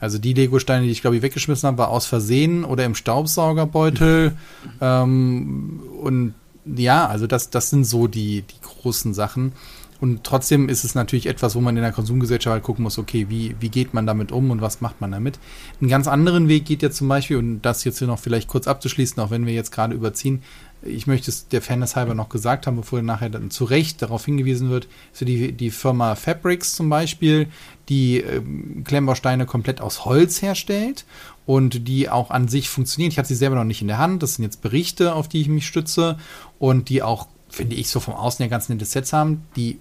Also 0.00 0.18
die 0.18 0.34
Lego-Steine, 0.34 0.84
die 0.84 0.92
ich 0.92 1.00
glaube 1.00 1.16
ich 1.16 1.22
weggeschmissen 1.22 1.66
habe, 1.66 1.78
war 1.78 1.88
aus 1.88 2.06
Versehen 2.06 2.64
oder 2.64 2.84
im 2.84 2.94
Staubsaugerbeutel. 2.94 4.36
ähm, 4.80 5.80
und 6.00 6.34
ja, 6.66 7.06
also 7.06 7.26
das, 7.26 7.50
das 7.50 7.70
sind 7.70 7.84
so 7.84 8.08
die, 8.08 8.42
die 8.42 8.60
großen 8.60 9.14
Sachen. 9.14 9.52
Und 10.00 10.24
trotzdem 10.24 10.68
ist 10.68 10.84
es 10.84 10.94
natürlich 10.94 11.26
etwas, 11.26 11.54
wo 11.54 11.60
man 11.60 11.76
in 11.76 11.82
der 11.82 11.92
Konsumgesellschaft 11.92 12.52
halt 12.52 12.62
gucken 12.62 12.82
muss, 12.82 12.98
okay, 12.98 13.26
wie, 13.28 13.56
wie 13.60 13.70
geht 13.70 13.94
man 13.94 14.06
damit 14.06 14.30
um 14.30 14.50
und 14.50 14.60
was 14.60 14.80
macht 14.80 15.00
man 15.00 15.10
damit? 15.10 15.38
Einen 15.80 15.88
ganz 15.88 16.06
anderen 16.06 16.48
Weg 16.48 16.66
geht 16.66 16.82
ja 16.82 16.90
zum 16.90 17.08
Beispiel, 17.08 17.38
und 17.38 17.62
das 17.62 17.84
jetzt 17.84 17.98
hier 17.98 18.08
noch 18.08 18.18
vielleicht 18.18 18.48
kurz 18.48 18.68
abzuschließen, 18.68 19.22
auch 19.22 19.30
wenn 19.30 19.46
wir 19.46 19.54
jetzt 19.54 19.72
gerade 19.72 19.94
überziehen, 19.94 20.42
ich 20.82 21.06
möchte 21.06 21.30
es 21.30 21.48
der 21.48 21.62
Fairness 21.62 21.96
halber 21.96 22.14
noch 22.14 22.28
gesagt 22.28 22.66
haben, 22.66 22.76
bevor 22.76 23.02
nachher 23.02 23.30
dann 23.30 23.50
zu 23.50 23.64
Recht 23.64 24.02
darauf 24.02 24.24
hingewiesen 24.24 24.70
wird, 24.70 24.88
für 25.12 25.24
die, 25.24 25.52
die 25.52 25.70
Firma 25.70 26.14
Fabrics 26.14 26.74
zum 26.74 26.88
Beispiel, 26.88 27.48
die 27.88 28.18
ähm, 28.18 28.84
Klemmbausteine 28.84 29.46
komplett 29.46 29.80
aus 29.80 30.04
Holz 30.04 30.42
herstellt 30.42 31.04
und 31.46 31.88
die 31.88 32.08
auch 32.08 32.30
an 32.30 32.48
sich 32.48 32.68
funktionieren. 32.68 33.10
Ich 33.10 33.18
hatte 33.18 33.28
sie 33.28 33.34
selber 33.34 33.56
noch 33.56 33.64
nicht 33.64 33.80
in 33.80 33.88
der 33.88 33.98
Hand, 33.98 34.22
das 34.22 34.34
sind 34.34 34.44
jetzt 34.44 34.62
Berichte, 34.62 35.14
auf 35.14 35.28
die 35.28 35.40
ich 35.40 35.48
mich 35.48 35.66
stütze 35.66 36.18
und 36.58 36.88
die 36.88 37.02
auch, 37.02 37.28
finde 37.48 37.76
ich, 37.76 37.88
so 37.88 38.00
vom 38.00 38.14
Außen 38.14 38.42
her 38.42 38.48
ganz 38.48 38.68
nettes 38.68 38.92
Sets 38.92 39.12
haben. 39.12 39.44
Die 39.56 39.78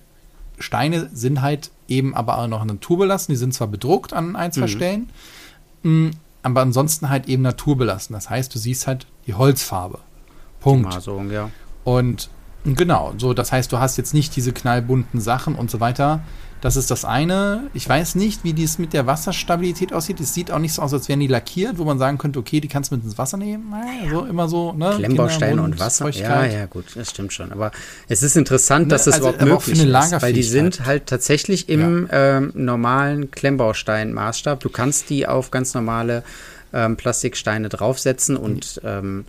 Steine 0.59 1.09
sind 1.13 1.41
halt 1.41 1.71
eben 1.87 2.15
aber 2.15 2.37
auch 2.37 2.47
noch 2.47 2.63
naturbelassen. 2.63 3.33
Die 3.33 3.37
sind 3.37 3.53
zwar 3.53 3.67
bedruckt 3.67 4.13
an 4.13 4.35
ein, 4.35 4.51
zwei 4.51 4.61
mhm. 4.61 4.67
Stellen, 4.67 5.09
mm, 5.83 6.09
aber 6.43 6.61
ansonsten 6.61 7.09
halt 7.09 7.27
eben 7.27 7.41
naturbelassen. 7.43 8.13
Das 8.13 8.29
heißt, 8.29 8.53
du 8.53 8.59
siehst 8.59 8.87
halt 8.87 9.07
die 9.27 9.33
Holzfarbe. 9.33 9.99
Punkt. 10.65 10.91
Maserung, 10.91 11.31
ja. 11.31 11.51
Und 11.83 12.29
genau, 12.65 13.13
so, 13.17 13.33
das 13.35 13.51
heißt, 13.51 13.71
du 13.71 13.77
hast 13.77 13.97
jetzt 13.97 14.15
nicht 14.15 14.35
diese 14.35 14.51
knallbunten 14.51 15.21
Sachen 15.21 15.53
und 15.55 15.69
so 15.69 15.79
weiter. 15.79 16.21
Das 16.61 16.75
ist 16.75 16.89
das 16.89 17.05
eine. 17.05 17.69
Ich 17.75 17.87
weiß 17.87 18.15
nicht, 18.15 18.43
wie 18.43 18.53
dies 18.53 18.79
mit 18.79 18.93
der 18.93 19.05
Wasserstabilität 19.05 19.93
aussieht. 19.93 20.19
Es 20.19 20.33
sieht 20.33 20.49
auch 20.49 20.57
nicht 20.57 20.73
so 20.73 20.81
aus, 20.81 20.91
als 20.91 21.07
wären 21.07 21.19
die 21.19 21.27
lackiert, 21.27 21.77
wo 21.77 21.83
man 21.83 21.99
sagen 21.99 22.17
könnte, 22.17 22.39
okay, 22.39 22.59
die 22.59 22.67
kannst 22.67 22.89
du 22.89 22.95
mit 22.95 23.05
ins 23.05 23.19
Wasser 23.19 23.37
nehmen. 23.37 23.71
So 24.09 24.25
immer 24.25 24.47
so, 24.47 24.73
ne? 24.73 24.93
Klemmbausteine 24.95 25.61
und 25.61 25.79
Wasser. 25.79 26.09
Ja, 26.09 26.43
ja, 26.45 26.65
gut, 26.65 26.85
das 26.95 27.11
stimmt 27.11 27.33
schon. 27.33 27.51
Aber 27.51 27.71
es 28.07 28.23
ist 28.23 28.35
interessant, 28.35 28.91
dass 28.91 29.05
ne, 29.05 29.13
also, 29.13 29.29
überhaupt 29.29 29.67
möglich 29.67 29.83
ist, 29.83 30.21
weil 30.23 30.33
die 30.33 30.41
sind 30.41 30.87
halt 30.87 31.05
tatsächlich 31.05 31.69
im 31.69 32.07
ja. 32.07 32.37
ähm, 32.37 32.51
normalen 32.55 33.29
Klemmbaustein-Maßstab. 33.29 34.59
Du 34.61 34.69
kannst 34.69 35.11
die 35.11 35.27
auf 35.27 35.51
ganz 35.51 35.75
normale 35.75 36.23
ähm, 36.73 36.95
Plastiksteine 36.95 37.69
draufsetzen 37.69 38.37
und 38.37 38.81
ähm, 38.83 39.25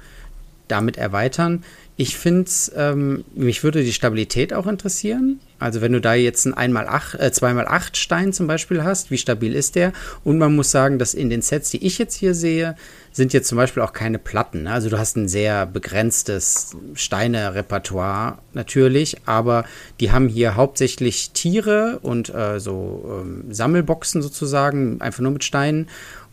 damit 0.69 0.97
erweitern. 0.97 1.65
Ich 1.99 2.19
finde 2.19 2.51
ähm, 2.77 3.25
mich 3.35 3.65
würde 3.65 3.83
die 3.83 3.93
Stabilität 3.93 4.53
auch 4.53 4.67
interessieren. 4.67 5.41
Also 5.59 5.81
wenn 5.81 5.93
du 5.93 6.01
da 6.03 6.13
jetzt 6.13 6.47
einen 6.47 6.77
1x8, 6.77 7.19
äh, 7.19 7.29
2x8 7.29 7.97
Stein 7.97 8.33
zum 8.35 8.47
Beispiel 8.47 8.85
hast, 8.85 9.11
wie 9.11 9.17
stabil 9.17 9.55
ist 9.55 9.77
der? 9.77 9.95
Und 10.23 10.37
man 10.37 10.55
muss 10.55 10.71
sagen, 10.71 10.99
dass 10.99 11.15
in 11.15 11.31
den 11.31 11.41
Sets, 11.41 11.71
die 11.71 11.87
ich 11.87 11.97
jetzt 11.97 12.15
hier 12.15 12.35
sehe, 12.35 12.77
sind 13.13 13.33
jetzt 13.33 13.49
zum 13.49 13.57
Beispiel 13.57 13.83
auch 13.83 13.95
keine 13.95 14.19
Platten. 14.19 14.65
Ne? 14.65 14.73
Also 14.73 14.91
du 14.91 14.99
hast 14.99 15.17
ein 15.17 15.27
sehr 15.27 15.65
begrenztes 15.65 16.77
Steine-Repertoire 16.93 18.39
natürlich, 18.53 19.17
aber 19.25 19.65
die 19.99 20.13
haben 20.13 20.29
hier 20.29 20.55
hauptsächlich 20.55 21.31
Tiere 21.31 21.99
und 22.03 22.35
äh, 22.35 22.61
so 22.61 23.23
ähm, 23.23 23.45
Sammelboxen 23.55 24.21
sozusagen, 24.21 25.01
einfach 25.01 25.21
nur 25.21 25.33
mit 25.33 25.45
Steinen. 25.45 25.89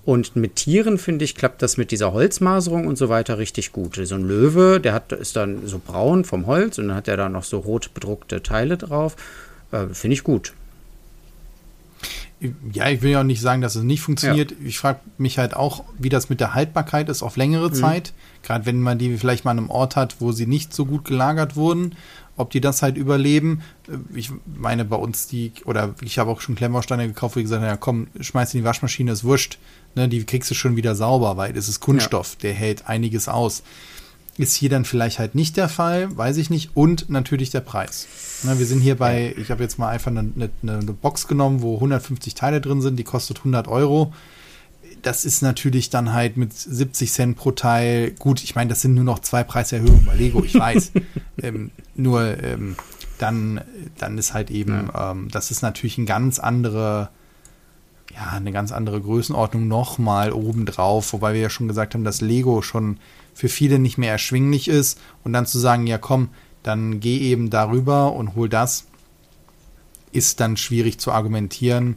Und 0.05 0.35
mit 0.35 0.57
Tieren, 0.57 0.97
finde 0.97 1.23
ich, 1.23 1.35
klappt 1.35 1.61
das 1.61 1.77
mit 1.77 1.91
dieser 1.91 2.11
Holzmaserung 2.11 2.87
und 2.87 2.97
so 2.97 3.07
weiter 3.07 3.37
richtig 3.37 3.71
gut. 3.71 3.95
So 4.03 4.15
ein 4.15 4.27
Löwe, 4.27 4.81
der 4.81 4.93
hat, 4.93 5.13
ist 5.13 5.37
dann 5.37 5.65
so 5.65 5.79
braun 5.79 6.25
vom 6.25 6.45
Holz 6.45 6.77
und 6.77 6.89
dann 6.89 6.97
hat 6.97 7.07
er 7.07 7.15
da 7.15 7.29
noch 7.29 7.43
so 7.43 7.59
rot 7.59 7.93
bedruckte 7.93 8.43
Teile 8.43 8.77
drauf. 8.77 9.15
Äh, 9.71 9.87
finde 9.93 10.15
ich 10.15 10.23
gut. 10.23 10.53
Ja, 12.73 12.89
ich 12.89 13.01
will 13.01 13.11
ja 13.11 13.21
auch 13.21 13.25
nicht 13.25 13.39
sagen, 13.39 13.61
dass 13.61 13.75
es 13.75 13.83
nicht 13.83 14.01
funktioniert. 14.01 14.51
Ja. 14.51 14.57
Ich 14.65 14.77
frage 14.77 14.99
mich 15.17 15.37
halt 15.37 15.55
auch, 15.55 15.85
wie 15.97 16.09
das 16.09 16.29
mit 16.29 16.41
der 16.41 16.53
Haltbarkeit 16.53 17.07
ist 17.07 17.23
auf 17.23 17.37
längere 17.37 17.69
mhm. 17.69 17.73
Zeit. 17.73 18.13
Gerade 18.41 18.65
wenn 18.65 18.81
man 18.81 18.97
die 18.97 19.15
vielleicht 19.17 19.45
mal 19.45 19.51
an 19.51 19.59
einem 19.59 19.69
Ort 19.69 19.95
hat, 19.95 20.17
wo 20.19 20.33
sie 20.33 20.45
nicht 20.45 20.73
so 20.73 20.85
gut 20.85 21.05
gelagert 21.05 21.55
wurden, 21.55 21.95
ob 22.35 22.49
die 22.49 22.59
das 22.59 22.81
halt 22.81 22.97
überleben. 22.97 23.61
Äh, 23.87 24.17
ich 24.17 24.31
meine, 24.45 24.83
bei 24.83 24.97
uns 24.97 25.27
die, 25.27 25.53
oder 25.63 25.95
ich 26.01 26.19
habe 26.19 26.31
auch 26.31 26.41
schon 26.41 26.55
Klemmbausteine 26.55 27.07
gekauft, 27.07 27.37
wo 27.37 27.39
ich 27.39 27.45
gesagt 27.45 27.61
habe, 27.61 27.71
ja 27.71 27.77
komm, 27.77 28.07
schmeiß 28.19 28.53
in 28.53 28.59
die 28.59 28.65
Waschmaschine, 28.65 29.13
ist 29.13 29.23
wurscht 29.23 29.57
ne, 29.95 30.07
die 30.09 30.23
kriegst 30.25 30.49
du 30.51 30.55
schon 30.55 30.75
wieder 30.75 30.95
sauber, 30.95 31.37
weil 31.37 31.55
es 31.55 31.67
ist 31.67 31.79
Kunststoff, 31.79 32.33
ja. 32.33 32.39
der 32.43 32.53
hält 32.53 32.87
einiges 32.87 33.27
aus. 33.27 33.63
Ist 34.35 34.55
hier 34.55 34.69
dann 34.69 34.83
vielleicht 34.83 35.19
halt 35.19 35.35
nicht 35.35 35.57
der 35.57 35.69
Fall, 35.69 36.15
weiß 36.17 36.37
ich 36.37 36.49
nicht. 36.49 36.75
Und 36.75 37.09
natürlich 37.09 37.51
der 37.51 37.61
Preis. 37.61 38.07
Ne, 38.43 38.57
wir 38.57 38.65
sind 38.65 38.81
hier 38.81 38.97
bei, 38.97 39.35
ich 39.37 39.51
habe 39.51 39.61
jetzt 39.61 39.77
mal 39.77 39.89
einfach 39.89 40.09
eine, 40.09 40.31
eine, 40.35 40.51
eine 40.63 40.93
Box 40.93 41.27
genommen, 41.27 41.61
wo 41.61 41.75
150 41.75 42.33
Teile 42.33 42.59
drin 42.59 42.81
sind, 42.81 42.97
die 42.97 43.03
kostet 43.03 43.39
100 43.39 43.67
Euro 43.67 44.11
das 45.03 45.25
ist 45.25 45.41
natürlich 45.41 45.89
dann 45.89 46.13
halt 46.13 46.37
mit 46.37 46.53
70 46.53 47.11
Cent 47.11 47.37
pro 47.37 47.51
Teil. 47.51 48.11
Gut, 48.11 48.43
ich 48.43 48.55
meine, 48.55 48.69
das 48.69 48.81
sind 48.81 48.95
nur 48.95 49.03
noch 49.03 49.19
zwei 49.19 49.43
Preiserhöhungen 49.43 50.05
bei 50.05 50.15
Lego, 50.15 50.43
ich 50.43 50.55
weiß. 50.55 50.91
ähm, 51.41 51.71
nur 51.95 52.41
ähm, 52.41 52.75
dann, 53.17 53.61
dann 53.97 54.17
ist 54.17 54.33
halt 54.33 54.49
eben, 54.49 54.89
ja. 54.93 55.11
ähm, 55.11 55.27
das 55.29 55.51
ist 55.51 55.61
natürlich 55.61 55.97
ein 55.97 56.05
ganz 56.05 56.39
andere 56.39 57.09
ja, 58.13 58.31
eine 58.31 58.51
ganz 58.51 58.71
andere 58.71 59.01
Größenordnung 59.01 59.67
nochmal 59.67 60.31
obendrauf, 60.31 61.13
wobei 61.13 61.33
wir 61.33 61.41
ja 61.41 61.49
schon 61.49 61.67
gesagt 61.67 61.93
haben, 61.93 62.03
dass 62.03 62.21
Lego 62.21 62.61
schon 62.61 62.97
für 63.33 63.49
viele 63.49 63.79
nicht 63.79 63.97
mehr 63.97 64.11
erschwinglich 64.11 64.67
ist 64.67 64.99
und 65.23 65.33
dann 65.33 65.45
zu 65.45 65.57
sagen, 65.57 65.87
ja 65.87 65.97
komm, 65.97 66.29
dann 66.61 66.99
geh 66.99 67.17
eben 67.19 67.49
darüber 67.49 68.13
und 68.13 68.35
hol 68.35 68.49
das, 68.49 68.85
ist 70.11 70.39
dann 70.39 70.57
schwierig 70.57 70.99
zu 70.99 71.11
argumentieren, 71.11 71.95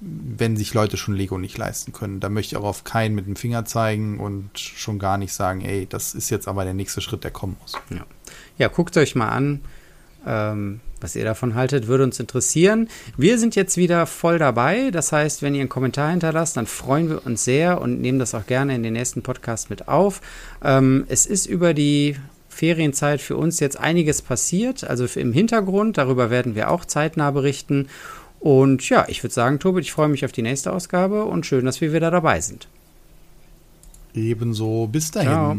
wenn 0.00 0.56
sich 0.56 0.74
Leute 0.74 0.96
schon 0.96 1.14
Lego 1.14 1.38
nicht 1.38 1.58
leisten 1.58 1.92
können. 1.92 2.20
Da 2.20 2.28
möchte 2.28 2.54
ich 2.54 2.60
auch 2.60 2.66
auf 2.66 2.84
keinen 2.84 3.16
mit 3.16 3.26
dem 3.26 3.34
Finger 3.34 3.64
zeigen 3.64 4.20
und 4.20 4.56
schon 4.56 5.00
gar 5.00 5.18
nicht 5.18 5.32
sagen, 5.32 5.60
ey, 5.62 5.86
das 5.86 6.14
ist 6.14 6.30
jetzt 6.30 6.46
aber 6.46 6.64
der 6.64 6.74
nächste 6.74 7.00
Schritt, 7.00 7.24
der 7.24 7.32
kommen 7.32 7.56
muss. 7.60 7.72
Ja, 7.90 8.06
ja 8.58 8.68
guckt 8.68 8.96
euch 8.96 9.16
mal 9.16 9.30
an. 9.30 9.60
Ähm, 10.28 10.80
was 11.00 11.16
ihr 11.16 11.24
davon 11.24 11.54
haltet, 11.54 11.86
würde 11.86 12.04
uns 12.04 12.20
interessieren. 12.20 12.88
Wir 13.16 13.38
sind 13.38 13.56
jetzt 13.56 13.76
wieder 13.76 14.04
voll 14.04 14.38
dabei. 14.38 14.90
Das 14.90 15.12
heißt, 15.12 15.42
wenn 15.42 15.54
ihr 15.54 15.60
einen 15.60 15.68
Kommentar 15.68 16.10
hinterlasst, 16.10 16.56
dann 16.56 16.66
freuen 16.66 17.08
wir 17.08 17.24
uns 17.24 17.44
sehr 17.44 17.80
und 17.80 18.00
nehmen 18.00 18.18
das 18.18 18.34
auch 18.34 18.46
gerne 18.46 18.74
in 18.74 18.82
den 18.82 18.92
nächsten 18.92 19.22
Podcast 19.22 19.70
mit 19.70 19.88
auf. 19.88 20.20
Ähm, 20.62 21.04
es 21.08 21.24
ist 21.24 21.46
über 21.46 21.72
die 21.72 22.16
Ferienzeit 22.48 23.20
für 23.20 23.36
uns 23.36 23.60
jetzt 23.60 23.78
einiges 23.78 24.20
passiert, 24.20 24.84
also 24.84 25.06
im 25.18 25.32
Hintergrund. 25.32 25.96
Darüber 25.96 26.30
werden 26.30 26.54
wir 26.54 26.70
auch 26.70 26.84
zeitnah 26.84 27.30
berichten. 27.30 27.88
Und 28.40 28.88
ja, 28.88 29.06
ich 29.08 29.22
würde 29.22 29.34
sagen, 29.34 29.58
Tobi, 29.60 29.80
ich 29.80 29.92
freue 29.92 30.08
mich 30.08 30.24
auf 30.24 30.32
die 30.32 30.42
nächste 30.42 30.72
Ausgabe 30.72 31.24
und 31.24 31.46
schön, 31.46 31.64
dass 31.64 31.80
wir 31.80 31.92
wieder 31.92 32.10
dabei 32.10 32.40
sind. 32.40 32.68
Ebenso. 34.14 34.88
Bis 34.88 35.10
dahin. 35.10 35.30
Ciao. 35.30 35.56